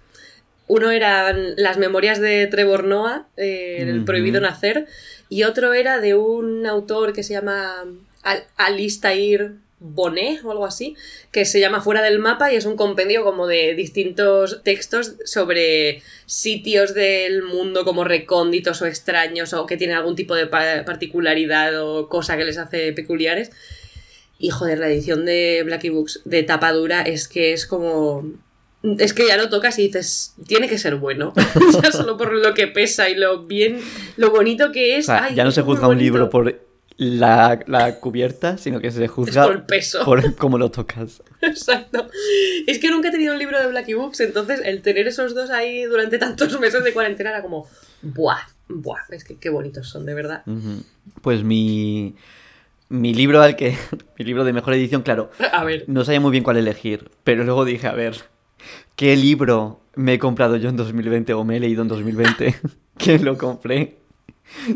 [0.69, 4.87] Uno eran las memorias de Trevor Noah, eh, El prohibido nacer,
[5.33, 7.85] y otro era de un autor que se llama
[8.23, 9.53] Al- Alistair
[9.85, 10.95] Bonet o algo así,
[11.33, 16.03] que se llama Fuera del mapa y es un compendio como de distintos textos sobre
[16.27, 21.83] sitios del mundo como recónditos o extraños o que tienen algún tipo de pa- particularidad
[21.83, 23.51] o cosa que les hace peculiares.
[24.39, 28.25] Y joder, la edición de Blackie Books de tapadura es que es como.
[28.99, 31.33] Es que ya lo tocas y dices, tiene que ser bueno.
[31.81, 33.81] Sea, solo por lo que pesa y lo bien,
[34.17, 35.07] lo bonito que O es.
[35.07, 36.61] sea, Ay, ya no se juzga un libro por
[36.97, 40.05] la, la cubierta, sino que se Es juzga por el peso.
[40.05, 41.23] por cómo lo tocas.
[41.41, 42.09] Exacto.
[42.67, 45.51] Es que nunca he tenido un libro de Blackie Books, entonces el tener esos dos
[45.51, 47.69] ahí durante tantos meses de cuarentena era como.
[48.03, 48.41] ¡Buah!
[48.69, 49.03] ¡Buah!
[49.11, 50.43] Es que qué bonitos son, de verdad.
[51.23, 52.17] Pues mi,
[52.89, 53.77] mi libro al que.
[54.19, 55.31] Mi libro de mejor edición, claro.
[55.53, 55.85] A ver.
[55.87, 58.17] No sabía muy bien cuál elegir, pero luego dije, a ver,
[58.97, 62.55] ¿qué libro me he comprado yo en 2020 o me he leído en 2020?
[62.99, 63.99] que lo compré.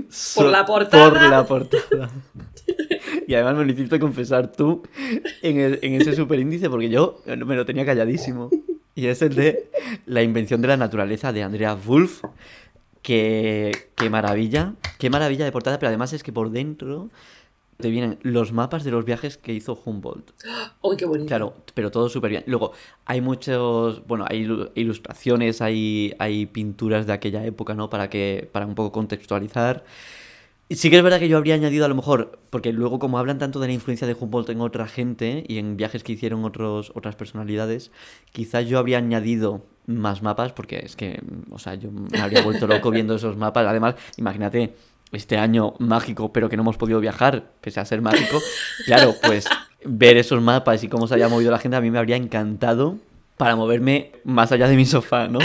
[0.09, 1.11] so- la portada.
[1.11, 2.11] Por la portada.
[3.29, 4.83] Y además me lo hiciste confesar tú
[5.43, 8.51] en, el- en ese superíndice, porque yo me lo tenía calladísimo.
[8.95, 9.71] Y es el de
[10.07, 12.23] La invención de la naturaleza de Andrea Wolf.
[13.03, 17.09] Que, qué maravilla, qué maravilla de portada, pero además es que por dentro
[17.79, 20.31] te vienen los mapas de los viajes que hizo Humboldt.
[20.83, 21.27] ¡Uy, qué bonito!
[21.27, 22.45] Claro, pero todo súper bien.
[22.47, 22.73] Luego,
[23.05, 27.91] hay muchos, bueno, hay ilu- ilustraciones, hay, hay pinturas de aquella época, ¿no?
[27.91, 29.85] Para que, para un poco contextualizar.
[30.69, 33.39] Sí que es verdad que yo habría añadido a lo mejor, porque luego como hablan
[33.39, 36.91] tanto de la influencia de Humboldt en otra gente y en viajes que hicieron otros,
[36.97, 37.93] otras personalidades,
[38.33, 42.67] quizás yo habría añadido más mapas, porque es que, o sea, yo me habría vuelto
[42.67, 43.65] loco viendo esos mapas.
[43.69, 44.75] Además, imagínate,
[45.13, 48.41] este año mágico, pero que no hemos podido viajar, pese a ser mágico.
[48.87, 49.47] Claro, pues
[49.85, 52.99] ver esos mapas y cómo se había movido la gente a mí me habría encantado
[53.37, 55.39] para moverme más allá de mi sofá, ¿no?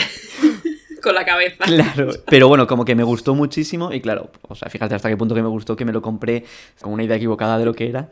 [1.04, 1.64] Con la cabeza.
[1.66, 5.18] Claro, pero bueno, como que me gustó muchísimo y claro, o sea, fíjate hasta qué
[5.18, 6.46] punto que me gustó que me lo compré
[6.80, 8.10] con una idea equivocada de lo que era.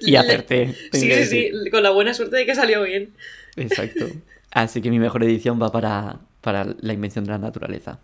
[0.00, 0.74] Y acerté.
[0.92, 3.12] Sí, sí, sí, con la buena suerte de que salió bien.
[3.56, 4.06] Exacto.
[4.50, 7.98] Así que mi mejor edición va para, para La invención de la naturaleza.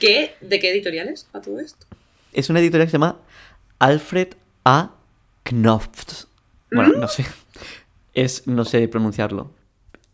[0.00, 0.34] ¿Qué?
[0.40, 1.86] ¿De qué editoriales a todo esto?
[2.32, 3.18] Es una editorial que se llama
[3.78, 4.28] Alfred
[4.64, 4.92] A.
[5.44, 6.24] Knopf.
[6.70, 7.24] Bueno, no sé.
[8.14, 9.50] Es, no sé pronunciarlo.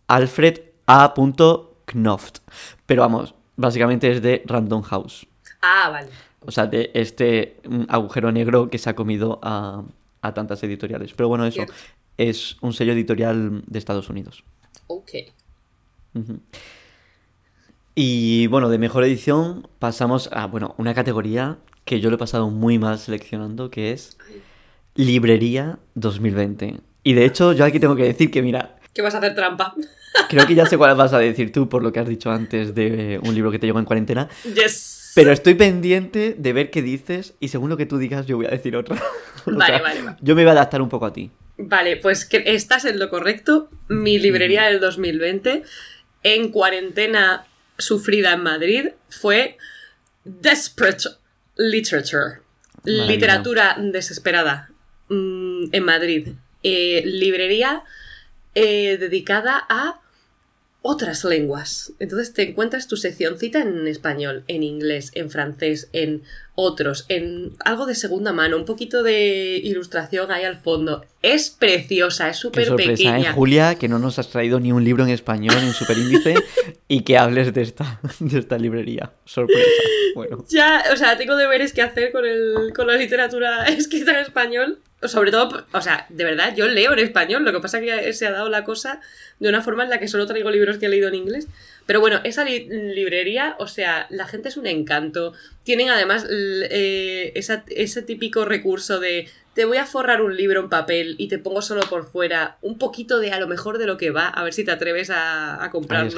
[0.07, 1.14] Alfred A.
[1.87, 2.31] Knopf.
[2.87, 5.27] Pero vamos, básicamente es de Random House.
[5.61, 6.09] Ah, vale.
[6.47, 9.83] O sea, de este mm, agujero negro que se ha comido a,
[10.23, 11.12] a tantas editoriales.
[11.14, 11.75] Pero bueno, eso Cierto.
[12.18, 14.44] es un sello editorial de Estados Unidos.
[14.87, 15.11] Ok.
[16.14, 16.40] Ujú.
[17.95, 22.51] Y bueno, de mejor edición pasamos a, bueno, una categoría que yo lo he pasado
[22.51, 24.17] muy mal seleccionando, que es
[24.95, 26.81] Librería 2020.
[27.05, 29.75] Y de hecho, yo aquí tengo que decir que, mira, ¿Qué vas a hacer trampa?
[30.29, 32.75] creo que ya sé cuál vas a decir tú por lo que has dicho antes
[32.75, 35.13] de un libro que te llegó en cuarentena, Yes.
[35.15, 38.47] pero estoy pendiente de ver qué dices y según lo que tú digas yo voy
[38.47, 38.97] a decir otra.
[39.47, 40.17] Vale, sea, vale, vale.
[40.23, 41.31] Yo me voy a adaptar un poco a ti.
[41.59, 43.69] Vale, pues que estás en lo correcto.
[43.89, 45.63] Mi librería del 2020,
[46.23, 47.45] en cuarentena
[47.79, 49.59] sufrida en Madrid, fue
[50.25, 51.05] Desperate
[51.57, 52.41] Literature.
[52.85, 53.07] Maravilla.
[53.07, 54.71] Literatura desesperada
[55.09, 56.29] mm, en Madrid.
[56.63, 57.83] Eh, librería
[58.55, 60.01] eh, dedicada a
[60.87, 61.94] otras lenguas.
[61.99, 66.23] Entonces te encuentras tu seccioncita en español, en inglés, en francés, en
[66.57, 71.03] otros, en algo de segunda mano, un poquito de ilustración ahí al fondo.
[71.23, 73.31] Es preciosa, es súper pequeña.
[73.31, 73.77] ¿eh, Julia?
[73.77, 76.35] Que no nos has traído ni un libro en español en superíndice
[76.87, 79.11] y que hables de esta, de esta librería.
[79.25, 79.62] Sorpresa.
[80.14, 84.18] Bueno, Ya, o sea, tengo deberes que hacer con, el, con la literatura escrita en
[84.18, 84.81] español.
[85.09, 87.45] Sobre todo, o sea, de verdad, yo leo en español.
[87.45, 89.01] Lo que pasa es que se ha dado la cosa
[89.38, 91.47] de una forma en la que solo traigo libros que he leído en inglés.
[91.87, 95.35] Pero bueno, esa li- librería, o sea, la gente es un encanto.
[95.64, 100.69] Tienen además eh, esa- ese típico recurso de te voy a forrar un libro en
[100.69, 103.97] papel y te pongo solo por fuera un poquito de a lo mejor de lo
[103.97, 106.11] que va, a ver si te atreves a, a comprarlo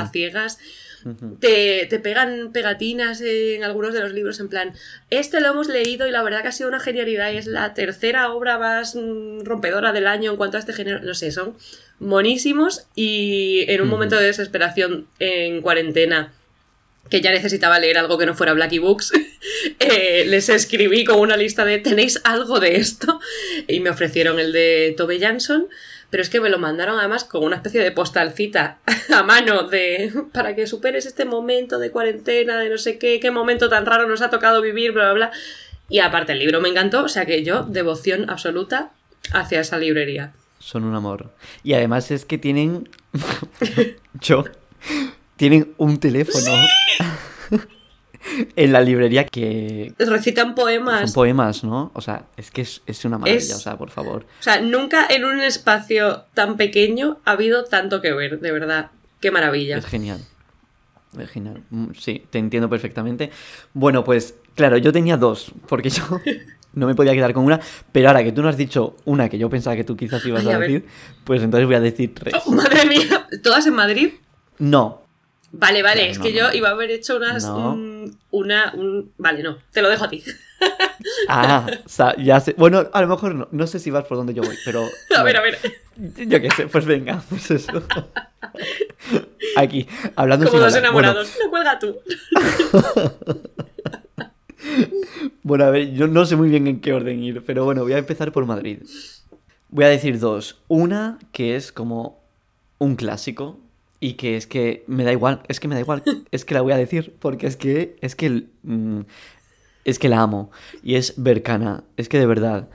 [0.00, 0.58] a ciegas
[1.40, 4.72] te, te pegan pegatinas en algunos de los libros en plan,
[5.10, 7.74] este lo hemos leído y la verdad que ha sido una genialidad y es la
[7.74, 11.56] tercera obra más mm, rompedora del año en cuanto a este género, no sé, son
[11.98, 16.32] monísimos y en un momento de desesperación en cuarentena
[17.10, 19.12] que ya necesitaba leer algo que no fuera Blacky Books,
[19.78, 23.20] eh, les escribí con una lista de ¿tenéis algo de esto?
[23.68, 25.68] Y me ofrecieron el de Tove Jansson,
[26.10, 28.78] pero es que me lo mandaron además con una especie de postalcita
[29.14, 33.30] a mano de para que superes este momento de cuarentena, de no sé qué, qué
[33.30, 35.32] momento tan raro nos ha tocado vivir, bla, bla, bla.
[35.88, 38.90] Y aparte el libro me encantó, o sea que yo, devoción absoluta
[39.32, 40.32] hacia esa librería.
[40.58, 41.30] Son un amor.
[41.62, 42.88] Y además es que tienen.
[44.20, 44.44] Yo.
[45.36, 46.52] Tienen un teléfono.
[48.56, 49.92] en la librería que.
[49.98, 51.12] Recitan Son poemas.
[51.12, 51.90] poemas, ¿no?
[51.94, 54.26] O sea, es que es, es una maravilla, Es- o sea, por favor.
[54.40, 58.90] O sea, nunca en un espacio tan pequeño ha habido tanto que ver, de verdad.
[59.20, 59.78] Qué maravilla.
[59.78, 60.20] Es genial.
[61.18, 61.62] Es genial.
[61.70, 63.30] Mm, Sí, te entiendo perfectamente.
[63.72, 66.02] Bueno, pues, claro, yo tenía dos, porque yo
[66.74, 67.60] no me podía quedar con una,
[67.92, 70.44] pero ahora que tú no has dicho una que yo pensaba que tú quizás ibas
[70.44, 70.86] Ay, a decir,
[71.22, 72.34] pues entonces voy a decir tres.
[72.44, 74.10] Oh, madre mía, ¿todas en Madrid?
[74.58, 75.02] No,
[75.56, 77.44] Vale, vale, Claro, es no, que no, yo iba a haber hecho unas.
[77.44, 77.76] No.
[78.30, 78.72] Una.
[78.74, 80.22] un- Vale, no, te lo dejo a ti.
[81.28, 82.54] Ah, o sea, ya sé.
[82.56, 83.48] Bueno, a lo mejor no.
[83.50, 84.80] No sé si vas por donde yo voy, pero.
[85.16, 85.58] A ver, bueno, a ver.
[86.28, 87.72] Yo qué sé, pues venga, pues eso.
[89.56, 89.86] Aquí,
[90.16, 90.92] hablando Como dos hablar.
[90.92, 91.36] Bueno, enamorados.
[91.44, 91.98] No cuelga tú.
[95.42, 97.92] Bueno, a ver, yo no sé muy bien en qué orden ir, pero bueno, voy
[97.92, 98.78] a empezar por Madrid.
[99.68, 100.58] Voy a decir dos.
[100.68, 102.18] Una que es como
[102.78, 103.58] un clásico
[104.04, 106.60] y que es que me da igual, es que me da igual, es que la
[106.60, 109.00] voy a decir porque es que es que mm,
[109.86, 110.50] es que la amo
[110.82, 112.68] y es Bercana, es que de verdad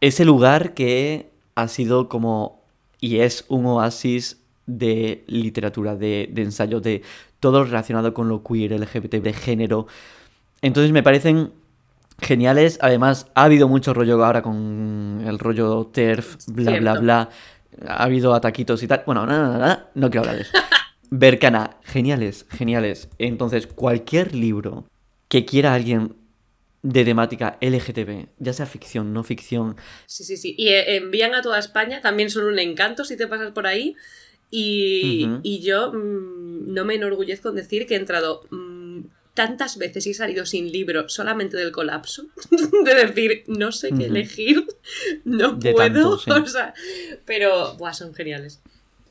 [0.00, 2.62] ese lugar que ha sido como
[2.98, 7.02] y es un oasis de literatura, de, de ensayo, de
[7.40, 9.86] todo relacionado con lo queer, LGBT, de género.
[10.62, 11.52] Entonces me parecen
[12.20, 12.78] geniales.
[12.82, 17.28] Además, ha habido mucho rollo ahora con el rollo TERF, bla, bla, bla.
[17.86, 19.02] Ha habido ataquitos y tal.
[19.06, 20.52] Bueno, nada, nada, nada, no quiero hablar de eso.
[21.10, 23.08] Bercana, geniales, geniales.
[23.18, 24.84] Entonces, cualquier libro
[25.28, 26.16] que quiera alguien
[26.82, 30.54] de temática LGTB, ya sea ficción, no ficción, Sí, sí, sí.
[30.56, 33.96] Y eh, envían a toda España, también son un encanto si te pasas por ahí.
[34.52, 38.69] Y, y yo mm, no me enorgullezco en decir que he entrado mm,
[39.34, 42.24] tantas veces y he salido sin libro solamente del colapso.
[42.84, 44.66] de decir, no sé qué elegir,
[45.24, 45.92] no De puedo.
[45.92, 46.30] tanto, sí.
[46.30, 46.74] O sea,
[47.24, 48.60] pero, buah, son geniales.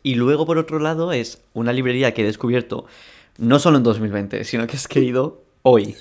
[0.03, 2.85] Y luego, por otro lado, es una librería que he descubierto
[3.37, 5.95] no solo en 2020, sino que es que he ido hoy.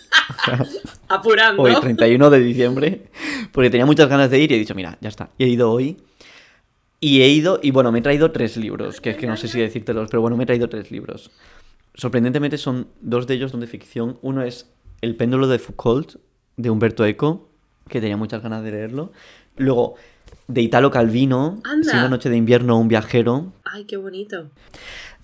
[1.09, 1.62] Apurando.
[1.62, 3.02] hoy, 31 de diciembre,
[3.52, 5.31] porque tenía muchas ganas de ir y he dicho, mira, ya está.
[5.38, 5.96] Y he ido hoy,
[7.00, 9.46] Y he ido, y bueno, me he traído tres libros, que es que no sé
[9.48, 11.31] si decírtelos, pero bueno, me he traído tres libros.
[11.98, 14.18] Sorprendentemente son dos de ellos son de ficción.
[14.22, 16.14] Uno es El péndulo de Foucault,
[16.56, 17.50] de Humberto Eco,
[17.88, 19.12] que tenía muchas ganas de leerlo.
[19.56, 19.96] Luego,
[20.46, 21.90] de Italo Calvino, Anda.
[21.90, 23.52] Si una noche de invierno, un viajero.
[23.64, 24.50] Ay, qué bonito.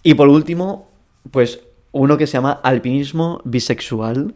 [0.03, 0.91] Y por último,
[1.31, 1.61] pues
[1.93, 4.35] uno que se llama Alpinismo bisexual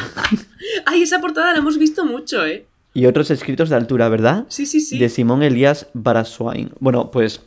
[0.86, 2.66] Ay, esa portada la hemos visto mucho, ¿eh?
[2.92, 4.46] y otros escritos de altura, ¿verdad?
[4.48, 4.98] Sí, sí, sí.
[4.98, 6.72] De Simón Elías Baraswain.
[6.80, 7.40] Bueno, pues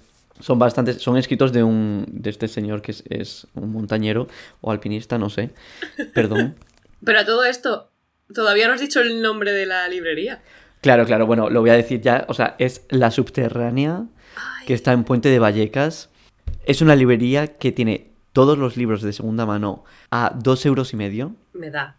[0.43, 4.27] son bastantes, son escritos de un de este señor que es, es un montañero
[4.60, 5.51] o alpinista, no sé.
[6.13, 6.56] Perdón.
[7.06, 7.89] Pero a todo esto,
[8.34, 10.41] todavía no has dicho el nombre de la librería.
[10.82, 14.03] Claro, claro, bueno, lo voy a decir ya, o sea, es La Subterránea,
[14.67, 16.10] que está en Puente de Vallecas.
[16.65, 20.97] Es una librería que tiene todos los libros de segunda mano a dos euros y
[20.97, 21.38] medio.
[21.53, 21.95] Me da.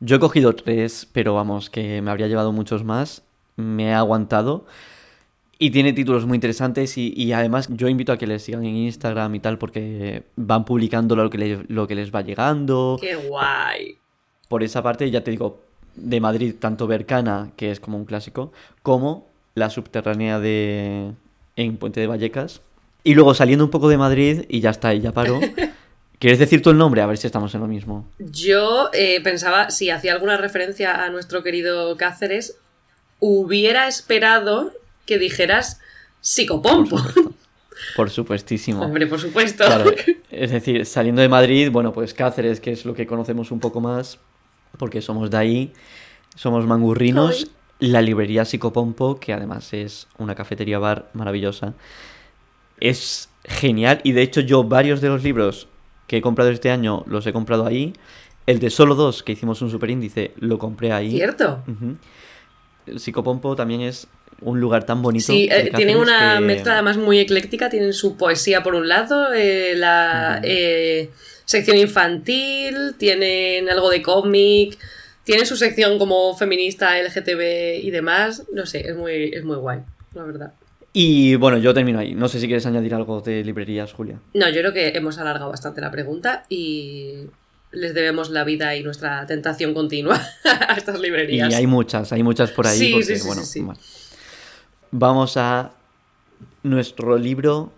[0.00, 3.24] Yo he cogido tres, pero vamos, que me habría llevado muchos más.
[3.56, 4.64] Me he aguantado.
[5.60, 8.76] Y tiene títulos muy interesantes y, y además yo invito a que les sigan en
[8.76, 12.96] Instagram y tal porque van publicando lo que, le- lo que les va llegando.
[13.00, 13.96] Qué guay.
[14.48, 15.60] Por esa parte, ya te digo,
[15.96, 21.10] de Madrid, tanto Bercana, que es como un clásico, como la subterránea de
[21.56, 22.60] en Puente de Vallecas.
[23.02, 25.40] Y luego saliendo un poco de Madrid, y ya está, y ya paro.
[26.20, 27.00] ¿Quieres decir tú el nombre?
[27.02, 28.06] A ver si estamos en lo mismo.
[28.18, 32.56] Yo eh, pensaba, si hacía alguna referencia a nuestro querido Cáceres,
[33.20, 34.72] hubiera esperado
[35.08, 35.80] que dijeras
[36.20, 36.98] psicopompo.
[37.96, 38.82] Por supuestísimo.
[38.82, 39.64] Hombre, por supuesto.
[39.64, 39.90] Claro,
[40.30, 43.80] es decir, saliendo de Madrid, bueno, pues Cáceres, que es lo que conocemos un poco
[43.80, 44.18] más,
[44.76, 45.72] porque somos de ahí,
[46.36, 51.74] somos mangurrinos, la librería Psicopompo, que además es una cafetería bar maravillosa,
[52.78, 55.68] es genial y de hecho yo varios de los libros
[56.06, 57.94] que he comprado este año los he comprado ahí,
[58.46, 61.12] el de solo dos, que hicimos un super índice, lo compré ahí.
[61.12, 61.62] Cierto.
[62.86, 64.08] El Psicopompo también es
[64.40, 65.26] un lugar tan bonito.
[65.32, 69.32] Sí, eh, tienen una que- mezcla además muy ecléctica, tienen su poesía por un lado,
[69.34, 71.10] eh, la eh,
[71.44, 74.78] sección infantil, tienen algo de cómic,
[75.24, 79.80] tienen su sección como feminista, LGTB y demás, no sé, es muy, es muy guay,
[80.14, 80.52] la verdad.
[80.92, 82.14] Y bueno, yo termino ahí.
[82.14, 84.18] No sé si quieres añadir algo de librerías, Julia.
[84.34, 87.26] No, yo creo que hemos alargado bastante la pregunta y
[87.72, 90.20] les debemos la vida y nuestra tentación continua
[90.68, 91.54] a estas Y librerías.
[91.54, 92.78] hay muchas, hay muchas por ahí.
[92.78, 93.60] Sí, porque, sí, sí, bueno, sí.
[94.90, 95.72] Vamos a
[96.62, 97.72] nuestro libro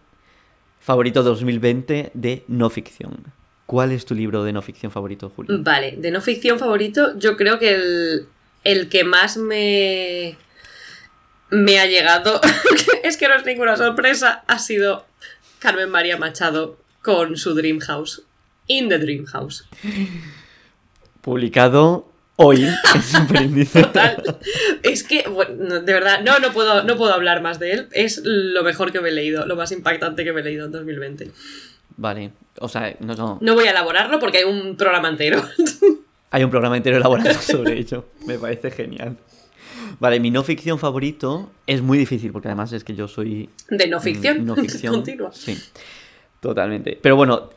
[0.81, 3.33] favorito 2020 de no ficción.
[3.67, 5.57] ¿Cuál es tu libro de no ficción favorito, Julia?
[5.61, 8.27] Vale, de no ficción favorito, yo creo que el,
[8.65, 10.37] el que más me,
[11.51, 12.41] me ha llegado,
[13.05, 15.07] es que no es ninguna sorpresa, ha sido
[15.61, 18.23] Carmen María Machado con su Dream House.
[18.67, 19.69] In the Dream House.
[21.21, 22.10] Publicado
[22.43, 22.67] hoy
[23.03, 23.83] Superíndice.
[23.83, 24.39] Total.
[24.83, 27.89] Es que, bueno, de verdad, no, no puedo, no puedo hablar más de él.
[27.93, 30.73] Es lo mejor que me he leído, lo más impactante que me he leído en
[30.73, 31.31] 2020.
[31.97, 33.39] Vale, o sea, no, no.
[33.41, 35.43] No voy a elaborarlo porque hay un programa entero.
[36.33, 38.05] Hay un programa entero elaborado sobre ello.
[38.25, 39.17] Me parece genial.
[39.99, 43.89] Vale, mi no ficción favorito es muy difícil porque además es que yo soy De
[43.89, 44.47] no ficción.
[44.47, 44.95] No ficción.
[44.95, 45.33] Continua.
[45.33, 45.59] Sí,
[46.39, 46.97] totalmente.
[47.03, 47.51] Pero bueno,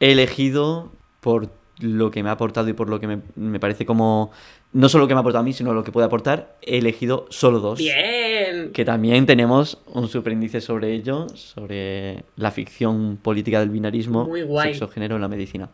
[0.00, 1.48] he elegido por
[1.80, 4.30] lo que me ha aportado y por lo que me, me parece como...
[4.72, 6.78] No solo lo que me ha aportado a mí, sino lo que puede aportar, he
[6.78, 7.78] elegido solo dos.
[7.78, 8.72] Bien.
[8.72, 14.70] Que también tenemos un superíndice sobre ello, sobre la ficción política del binarismo, Muy guay.
[14.74, 15.70] sexo, género en la medicina.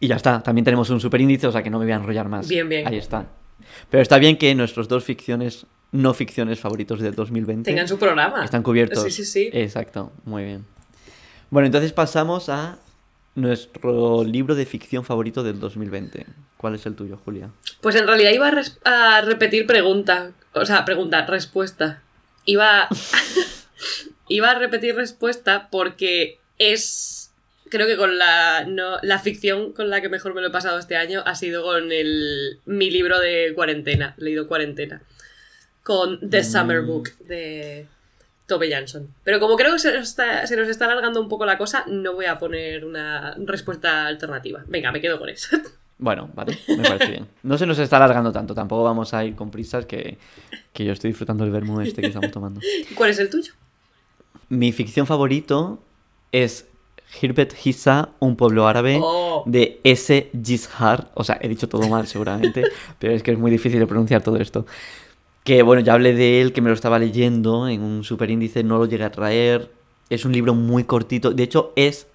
[0.00, 2.28] Y ya está, también tenemos un superíndice, o sea que no me voy a enrollar
[2.28, 2.48] más.
[2.48, 2.86] Bien, bien.
[2.86, 3.26] Ahí está.
[3.90, 8.44] Pero está bien que nuestros dos ficciones, no ficciones favoritos del 2020 Tengan su programa.
[8.44, 9.02] están cubiertos.
[9.04, 9.50] Sí, sí, sí.
[9.52, 10.64] Exacto, muy bien.
[11.50, 12.78] Bueno, entonces pasamos a
[13.34, 16.26] nuestro libro de ficción favorito del 2020.
[16.56, 17.50] ¿Cuál es el tuyo, Julia?
[17.80, 18.52] Pues en realidad iba
[18.84, 20.32] a, repetir pregunta.
[20.52, 22.02] O sea, pregunta, respuesta.
[22.44, 22.88] Iba.
[24.28, 27.32] iba a repetir respuesta porque es.
[27.70, 28.64] Creo que con la.
[28.64, 31.62] No, la ficción con la que mejor me lo he pasado este año ha sido
[31.62, 34.14] con el, mi libro de cuarentena.
[34.16, 35.00] Leído cuarentena.
[35.84, 36.86] Con The Summer Mm.
[36.86, 37.86] Book de
[38.48, 39.06] Tove Jansson.
[39.22, 41.84] Pero como creo que se nos, está, se nos está alargando un poco la cosa,
[41.86, 44.64] no voy a poner una respuesta alternativa.
[44.66, 45.56] Venga, me quedo con eso.
[46.00, 47.26] Bueno, vale, me parece bien.
[47.42, 50.16] No se nos está alargando tanto, tampoco vamos a ir con prisas que,
[50.72, 52.60] que yo estoy disfrutando del vermú este que estamos tomando.
[52.94, 53.52] ¿Cuál es el tuyo?
[54.48, 55.80] Mi ficción favorito
[56.30, 56.68] es
[57.20, 59.42] Hirbet Hissa, un pueblo árabe Oh.
[59.44, 60.30] de S.
[60.40, 61.10] Gishar.
[61.14, 62.62] O sea, he dicho todo mal seguramente,
[63.00, 64.66] pero es que es muy difícil de pronunciar todo esto.
[65.48, 68.76] Que bueno, ya hablé de él, que me lo estaba leyendo en un superíndice, no
[68.76, 69.70] lo llegué a traer.
[70.10, 71.30] Es un libro muy cortito.
[71.30, 72.06] De hecho, es,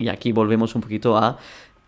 [0.00, 1.38] y aquí volvemos un poquito a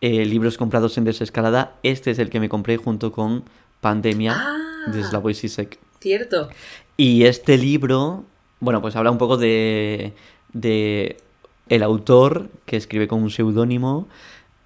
[0.00, 1.74] eh, libros comprados en desescalada.
[1.82, 3.42] Este es el que me compré junto con
[3.80, 4.92] Pandemia Ah.
[4.92, 5.80] de Slavoj Zizek.
[5.98, 6.50] Cierto.
[6.96, 8.22] Y este libro
[8.61, 10.12] Bueno, pues habla un poco de,
[10.53, 11.16] de
[11.68, 14.07] el autor que escribe con un seudónimo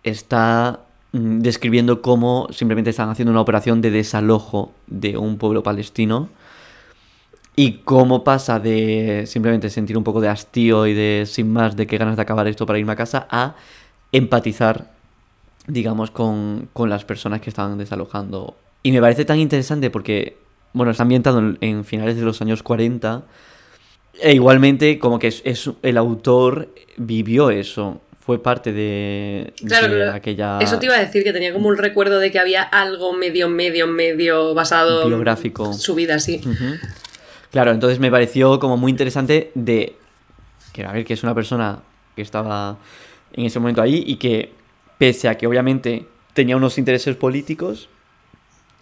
[0.03, 0.81] está
[1.13, 6.29] describiendo cómo simplemente están haciendo una operación de desalojo de un pueblo palestino
[7.55, 11.87] y cómo pasa de simplemente sentir un poco de hastío y de sin más de
[11.87, 13.55] qué ganas de acabar esto para irme a casa a
[14.13, 14.91] empatizar,
[15.67, 18.57] digamos, con, con las personas que están desalojando.
[18.83, 20.37] Y me parece tan interesante porque,
[20.75, 23.23] bueno, está ambientado en, finales de los años 40
[24.21, 30.13] e igualmente como que es- el autor vivió eso, fue parte de, Claro, de claro.
[30.13, 33.13] aquella Eso te iba a decir que tenía como un recuerdo de que había algo
[33.13, 35.73] medio, medio, medio basado en Biográfico.
[35.73, 36.41] su vida, sí.
[37.53, 39.95] Claro, entonces me pareció como muy interesante de
[40.73, 41.79] que a ver que es una persona
[42.17, 42.79] que estaba
[43.33, 44.53] en ese momento ahí y que
[44.99, 47.89] pese a que obviamente tenía unos intereses políticos,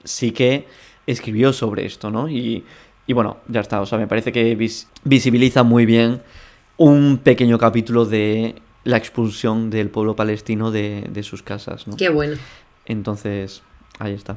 [0.05, 0.67] sí que
[1.07, 2.29] escribió sobre esto, ¿no?
[2.31, 2.65] Y,
[3.07, 6.23] y bueno, ya está, o sea, me parece que vis- visibiliza muy bien
[6.79, 11.97] un pequeño capítulo de la expulsión del pueblo palestino de, de sus casas, ¿no?
[11.97, 12.37] Qué bueno.
[12.87, 13.62] Entonces,
[13.99, 14.37] ahí está.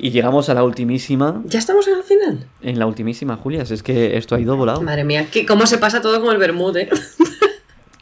[0.00, 2.46] Y llegamos a la ultimísima, ¿Ya estamos en el final?
[2.62, 4.80] en la ultimísima, Julia, si es que esto ha ido volado.
[4.82, 6.88] Madre mía, que cómo se pasa todo con el Bermud, ¿eh?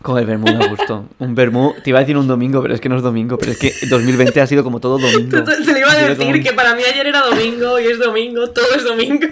[0.03, 1.09] Con el vermú me gustó.
[1.19, 3.51] Un vermú, te iba a decir un domingo, pero es que no es domingo, pero
[3.51, 5.43] es que 2020 ha sido como todo domingo.
[5.43, 7.99] Te, te lo iba a decir como- que para mí ayer era domingo y es
[7.99, 9.27] domingo, todo es domingo.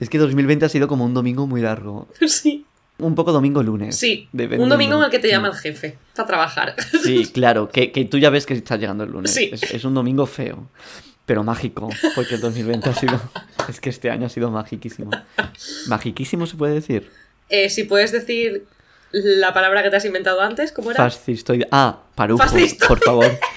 [0.00, 2.08] Es que 2020 ha sido como un domingo muy largo.
[2.26, 2.66] sí,
[2.98, 3.96] Un poco domingo-lunes.
[3.96, 4.28] sí.
[4.32, 4.64] dependiendo.
[4.64, 6.76] Un domingo en el que te llama el jefe para trabajar.
[7.02, 9.32] Sí, claro, que, que tú ya ves que está llegando el lunes.
[9.32, 9.50] Sí.
[9.52, 10.68] Es, es un domingo feo,
[11.26, 13.20] pero mágico, porque el 2020 ha sido...
[13.68, 15.10] Es que este año ha sido magiquísimo.
[15.86, 17.10] ¿Magiquísimo se puede decir?
[17.48, 18.66] Eh, si puedes decir
[19.10, 21.02] la palabra que te has inventado antes, ¿cómo era?
[21.02, 21.66] Fascistoide.
[21.70, 22.44] Ah, parujo,
[22.86, 23.26] por favor.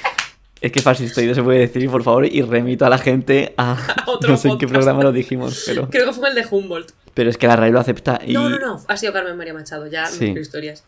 [0.59, 3.77] Es que fascistoide se puede decir, por favor, y remito a la gente a...
[4.07, 4.83] otro no sé en qué podcast.
[4.83, 5.89] programa lo dijimos, pero...
[5.89, 6.91] Creo que fue el de Humboldt.
[7.13, 8.33] Pero es que la RAE lo acepta y...
[8.33, 8.81] No, no, no.
[8.87, 10.33] Ha sido Carmen María Machado, ya Sí.
[10.39, 10.83] historias.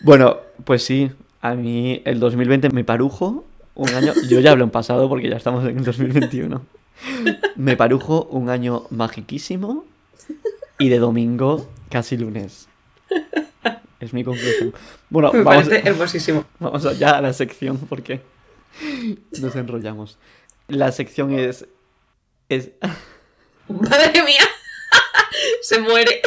[0.00, 1.10] Bueno, pues sí,
[1.40, 4.12] a mí el 2020 me parujo un año...
[4.28, 6.64] Yo ya hablo en pasado porque ya estamos en el 2021.
[7.56, 9.84] Me parujo un año magiquísimo
[10.78, 12.68] y de domingo casi lunes.
[14.00, 14.72] Es mi conclusión.
[15.10, 16.44] Bueno, Me vamos, parece hermosísimo.
[16.60, 18.20] vamos allá a la sección porque
[19.40, 20.18] nos enrollamos.
[20.68, 21.66] La sección es...
[22.48, 22.70] es...
[23.68, 24.42] Madre mía.
[25.62, 26.22] Se muere.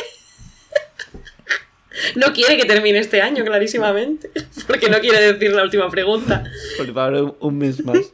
[2.15, 4.31] No quiere que termine este año, clarísimamente.
[4.67, 6.43] Porque no quiere decir la última pregunta.
[6.77, 8.13] Por favor, un, mes más.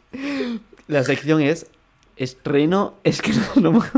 [0.88, 1.68] La sección es
[2.16, 2.98] estreno.
[3.04, 3.92] Es que no, no-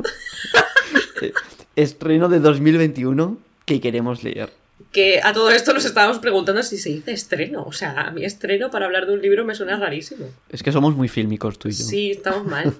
[1.21, 1.33] Eh,
[1.75, 4.51] Estreno de 2021 que queremos leer.
[4.91, 7.63] Que a todo esto nos estábamos preguntando si se dice estreno.
[7.63, 10.25] O sea, a mí estreno para hablar de un libro me suena rarísimo.
[10.49, 11.85] Es que somos muy fílmicos tú y yo.
[11.85, 12.73] Sí, estamos mal.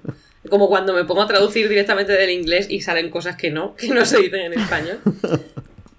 [0.50, 3.90] Como cuando me pongo a traducir directamente del inglés y salen cosas que no, que
[3.90, 5.00] no se dicen en español.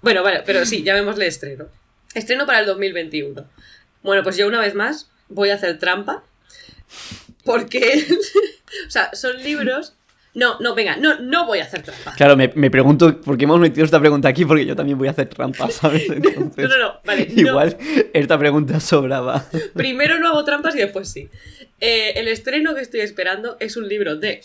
[0.01, 1.67] Bueno, vale, pero sí, llamémosle estreno.
[2.15, 3.45] Estreno para el 2021.
[4.01, 6.23] Bueno, pues yo una vez más voy a hacer trampa.
[7.43, 8.07] Porque,
[8.87, 9.93] o sea, son libros...
[10.33, 12.13] No, no, venga, no, no voy a hacer trampa.
[12.15, 15.09] Claro, me, me pregunto por qué hemos metido esta pregunta aquí porque yo también voy
[15.09, 16.03] a hacer trampas, ¿sabes?
[16.09, 17.27] Entonces, No, no, no, vale.
[17.29, 17.41] no.
[17.41, 17.77] Igual
[18.13, 19.45] esta pregunta sobraba.
[19.73, 21.27] Primero no hago trampas y después sí.
[21.81, 24.39] Eh, el estreno que estoy esperando es un libro de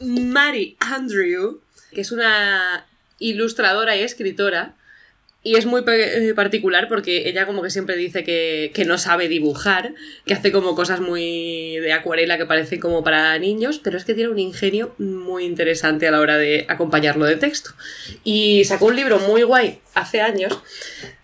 [0.00, 1.60] Mary Andrew,
[1.92, 2.86] que es una
[3.18, 4.74] ilustradora y escritora.
[5.44, 9.28] Y es muy eh, particular porque ella como que siempre dice que, que no sabe
[9.28, 9.94] dibujar,
[10.26, 14.14] que hace como cosas muy de acuarela que parecen como para niños, pero es que
[14.14, 17.70] tiene un ingenio muy interesante a la hora de acompañarlo de texto.
[18.24, 20.58] Y sacó un libro muy guay hace años,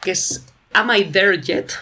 [0.01, 1.73] que es Am I There Yet?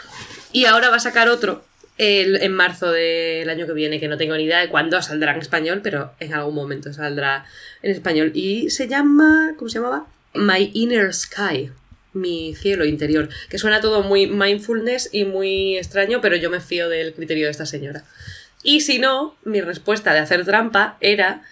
[0.53, 1.65] Y ahora va a sacar otro
[1.99, 5.33] el- en marzo del año que viene, que no tengo ni idea de cuándo saldrá
[5.35, 7.45] en español, pero en algún momento saldrá
[7.83, 8.33] en español.
[8.35, 10.07] Y se llama, ¿cómo se llamaba?
[10.35, 11.71] My Inner Sky,
[12.13, 16.89] mi cielo interior, que suena todo muy mindfulness y muy extraño, pero yo me fío
[16.89, 18.05] del criterio de esta señora.
[18.63, 21.43] Y si no, mi respuesta de hacer trampa era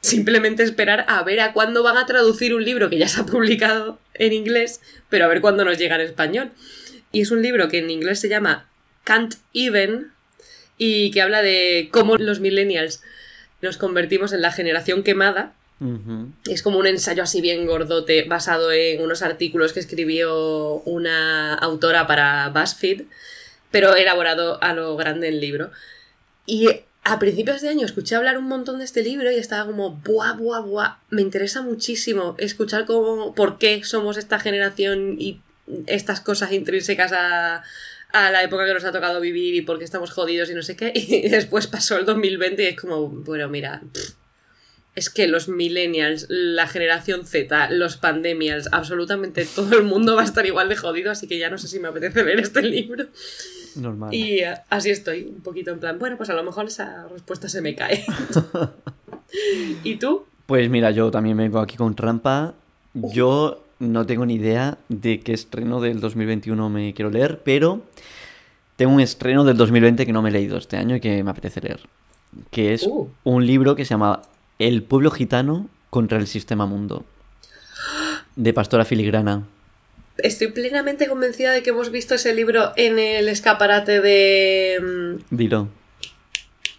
[0.00, 3.26] simplemente esperar a ver a cuándo van a traducir un libro que ya se ha
[3.26, 6.50] publicado en inglés, pero a ver cuándo nos llega en español.
[7.12, 8.68] Y es un libro que en inglés se llama
[9.04, 10.12] Can't Even
[10.78, 13.02] y que habla de cómo los millennials
[13.62, 15.54] nos convertimos en la generación quemada.
[16.48, 22.06] Es como un ensayo así bien gordote basado en unos artículos que escribió una autora
[22.06, 23.02] para BuzzFeed,
[23.70, 25.70] pero elaborado a lo grande en libro.
[26.46, 26.68] Y
[27.04, 30.32] a principios de año escuché hablar un montón de este libro y estaba como, buah,
[30.32, 35.40] buah, buah, me interesa muchísimo escuchar cómo, por qué somos esta generación y
[35.86, 37.62] estas cosas intrínsecas a,
[38.12, 40.62] a la época que nos ha tocado vivir y por qué estamos jodidos y no
[40.62, 40.92] sé qué.
[40.94, 44.14] Y después pasó el 2020 y es como, bueno, mira, pff,
[44.96, 50.24] Es que los millennials, la generación Z, los pandemials, absolutamente todo el mundo va a
[50.24, 53.04] estar igual de jodido, así que ya no sé si me apetece leer este libro.
[53.76, 54.12] Normal.
[54.14, 57.48] Y eh, así estoy, un poquito en plan, bueno, pues a lo mejor esa respuesta
[57.48, 58.04] se me cae.
[59.84, 60.24] ¿Y tú?
[60.46, 62.54] Pues mira, yo también vengo aquí con trampa.
[62.94, 67.82] Yo no tengo ni idea de qué estreno del 2021 me quiero leer, pero
[68.76, 71.30] tengo un estreno del 2020 que no me he leído este año y que me
[71.30, 71.80] apetece leer.
[72.50, 73.08] Que es Uh.
[73.24, 74.22] un libro que se llama
[74.58, 77.04] El pueblo gitano contra el sistema mundo.
[78.36, 79.44] De Pastora Filigrana.
[80.18, 84.78] Estoy plenamente convencida de que hemos visto ese libro en el escaparate de...
[84.80, 85.68] mm, Dilo.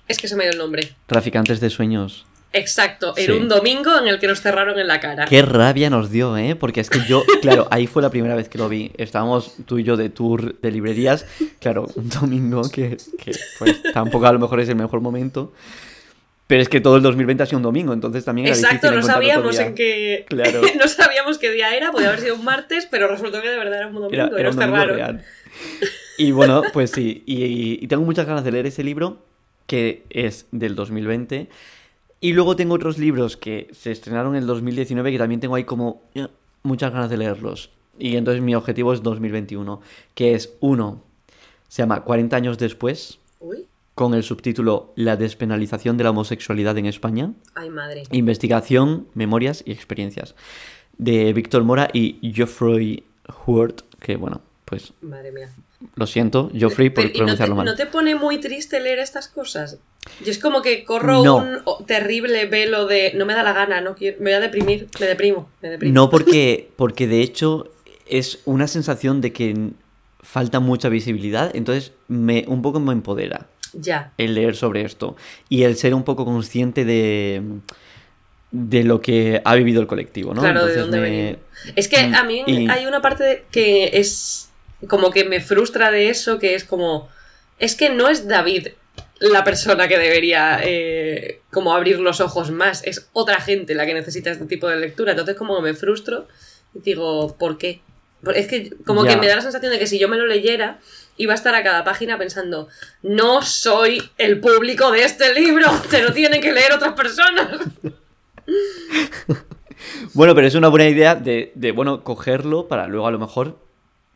[0.07, 0.95] Es que se me ido el nombre.
[1.05, 2.25] Traficantes de sueños.
[2.53, 3.31] Exacto, en Sí.
[3.33, 5.25] un domingo en el que nos cerraron en la cara.
[5.25, 6.55] Qué rabia nos dio, ¿eh?
[6.55, 8.91] Porque es que yo, claro, ahí fue la primera vez que lo vi.
[8.97, 11.25] Estábamos tú y yo de tour de librerías.
[11.59, 15.53] Claro, un domingo que, que, pues tampoco a lo mejor es el mejor momento.
[16.47, 19.07] Pero es que todo el 2020 ha sido un domingo, entonces también era Exacto, difícil
[19.07, 20.25] no sabíamos en qué.
[20.29, 20.61] Claro.
[20.77, 23.79] no sabíamos qué día era, podía haber sido un martes, pero resultó que de verdad
[23.79, 25.23] era un domingo Era, era un domingo real.
[26.19, 29.19] Y bueno, pues sí, y, y tengo muchas ganas de leer ese libro,
[29.67, 31.47] que es del 2020.
[32.19, 35.65] Y luego tengo otros libros que se estrenaron en el 2019 que también tengo ahí
[35.65, 36.27] como eh,
[36.63, 37.69] muchas ganas de leerlos.
[37.99, 39.81] Y entonces mi objetivo es 2021,
[40.15, 41.03] que es uno,
[41.67, 43.67] se llama 40 años después, Uy,
[43.97, 47.33] con el subtítulo La despenalización de la homosexualidad en España.
[47.55, 48.03] ay madre.
[48.11, 50.35] Investigación, memorias y experiencias.
[50.99, 53.03] De Víctor Mora y Geoffrey
[53.47, 55.49] Huart, que bueno, pues Madre mía.
[55.95, 57.65] lo siento, Geoffrey, por Pero, ¿y no te, pronunciarlo mal.
[57.65, 59.79] no te pone muy triste leer estas cosas?
[60.23, 61.37] Yo es como que corro No.
[61.37, 64.87] un terrible velo de no me da la gana, no quiero, me voy a deprimir,
[64.99, 65.93] me deprimo, me deprimo.
[65.95, 67.71] No porque, porque de hecho
[68.05, 69.71] es una sensación de que
[70.19, 73.47] falta mucha visibilidad, entonces me, un poco me empodera
[73.79, 74.11] Ya.
[74.17, 75.15] el leer sobre esto
[75.49, 77.41] y el ser un poco consciente de,
[78.51, 80.41] de lo que ha vivido el colectivo, ¿no?
[80.41, 81.39] Claro, de Entonces dónde me- venimos.
[81.75, 84.49] Es que a mí y- hay una parte de- que es
[84.87, 87.07] como que me frustra de eso, que es como,
[87.59, 88.67] es que no es David
[89.19, 93.93] la persona que debería eh, como abrir los ojos más, es otra gente la que
[93.95, 96.27] necesita este tipo de lectura, entonces como me frustro
[96.75, 97.81] y digo, ¿por qué?
[98.33, 99.11] Es que como Ya.
[99.13, 100.79] que me da la sensación de que si yo me lo leyera,
[101.17, 102.67] iba a estar a cada página pensando,
[103.03, 107.59] no soy el público de este libro, te lo tienen que leer otras personas.
[110.13, 113.59] Bueno, pero es una buena idea de, de, bueno, cogerlo para luego a lo mejor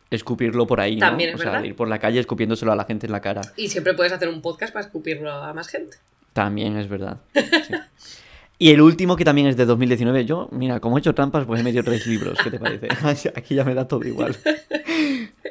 [0.10, 1.02] escupirlo por ahí, ¿no?
[1.08, 1.66] También es o sea, verdad.
[1.66, 3.42] ir por la calle escupiéndoselo a la gente en la cara.
[3.56, 5.98] Y siempre puedes hacer un podcast para escupirlo a más gente.
[6.34, 7.18] También es verdad.
[7.34, 7.76] sí.
[8.62, 11.60] Y el último, que también es de 2019, yo, mira, como he hecho trampas, pues
[11.60, 12.90] he metido tres libros, ¿qué te parece?
[13.36, 14.36] Aquí ya me da todo igual.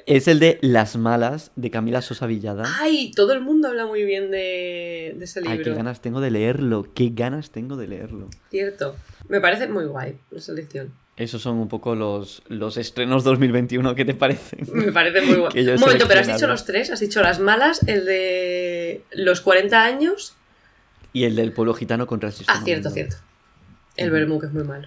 [0.06, 2.64] Es el de Las Malas, de Camila Sosa Villada.
[2.80, 5.76] Ay, todo el mundo habla muy bien de, de ese Ay, qué libro.
[5.76, 8.28] ganas tengo de leerlo, qué ganas tengo de leerlo.
[8.48, 8.94] Cierto.
[9.28, 10.92] Me parece muy guay la selección.
[11.16, 14.60] Esos son un poco los, los estrenos 2021, ¿qué te parecen?
[14.72, 15.68] Me parece muy guay.
[15.68, 16.90] Un momento, pero has dicho los tres.
[16.90, 20.34] Has dicho las malas, el de los 40 años.
[21.12, 22.58] Y el del pueblo gitano contra el sistema.
[22.60, 23.16] Ah, cierto, cierto.
[23.96, 24.86] El vermú, que es muy malo.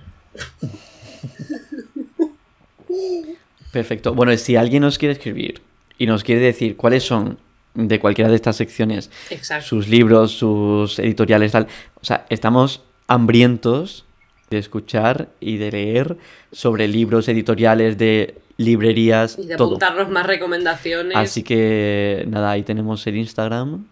[3.72, 4.14] Perfecto.
[4.14, 5.62] Bueno, si alguien nos quiere escribir
[5.98, 7.38] y nos quiere decir cuáles son
[7.74, 9.66] de cualquiera de estas secciones Exacto.
[9.66, 11.68] sus libros, sus editoriales, tal.
[12.00, 14.06] O sea, estamos hambrientos
[14.52, 16.18] de escuchar y de leer
[16.52, 19.70] sobre libros, editoriales, de librerías, Y de todo.
[19.70, 21.18] apuntarnos más recomendaciones.
[21.18, 23.88] Así que nada, ahí tenemos el Instagram,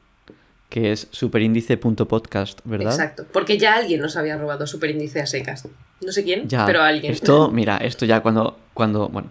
[0.72, 2.94] que es superíndice.podcast, ¿verdad?
[2.94, 3.26] Exacto.
[3.32, 5.68] Porque ya alguien nos había robado superíndice a secas.
[6.00, 6.66] No sé quién, Ya.
[6.66, 7.12] pero alguien.
[7.12, 9.30] Esto, mira, esto ya cuando, cuando, bueno,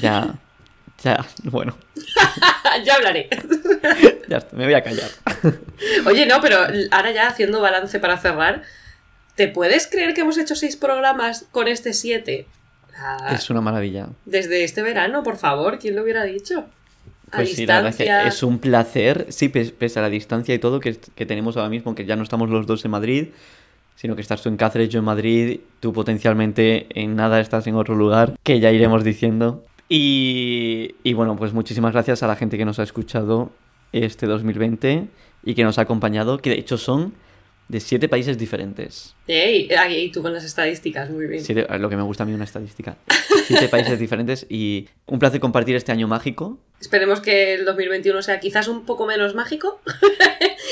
[0.00, 0.34] ya,
[1.04, 1.76] ya, bueno,
[2.84, 3.28] ya hablaré.
[4.28, 5.08] ya está, me voy a callar.
[6.04, 6.56] Oye, no, pero
[6.90, 8.62] ahora ya haciendo balance para cerrar,
[9.36, 12.46] ¿te puedes creer que hemos hecho seis programas con este siete?
[12.98, 14.08] Ah, Es una maravilla.
[14.24, 16.66] Desde este verano, por favor, ¿quién lo hubiera dicho?
[17.32, 20.10] A Pues sí, la verdad es que es un placer, sí, pes- pese a la
[20.10, 22.90] distancia y todo que, que tenemos ahora mismo, que ya no estamos los dos en
[22.90, 23.28] Madrid,
[23.96, 27.74] sino que estás tú en Cáceres, yo en Madrid, tú potencialmente en nada estás en
[27.76, 29.64] otro lugar, que ya iremos diciendo.
[29.88, 33.50] Y, y bueno, pues muchísimas gracias a la gente que nos ha escuchado
[33.92, 35.06] este 2020
[35.44, 37.12] y que nos ha acompañado, que de hecho son
[37.68, 39.14] de siete países diferentes.
[39.26, 41.42] Ey, ahí tú con las estadísticas, muy bien.
[41.44, 42.96] Siete- lo que me gusta a mí una estadística.
[43.46, 46.58] Siete países diferentes y un placer compartir este año mágico.
[46.80, 49.80] Esperemos que el 2021 sea quizás un poco menos mágico.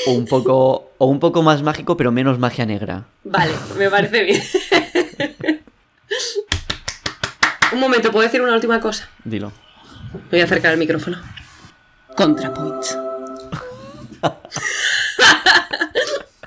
[0.07, 3.05] O un poco, o un poco más mágico, pero menos magia negra.
[3.23, 4.41] Vale, me parece bien.
[7.73, 9.07] un momento, ¿puedo decir una última cosa?
[9.23, 9.51] Dilo.
[10.31, 11.21] Voy a acercar el micrófono.
[12.15, 12.83] ContraPoint.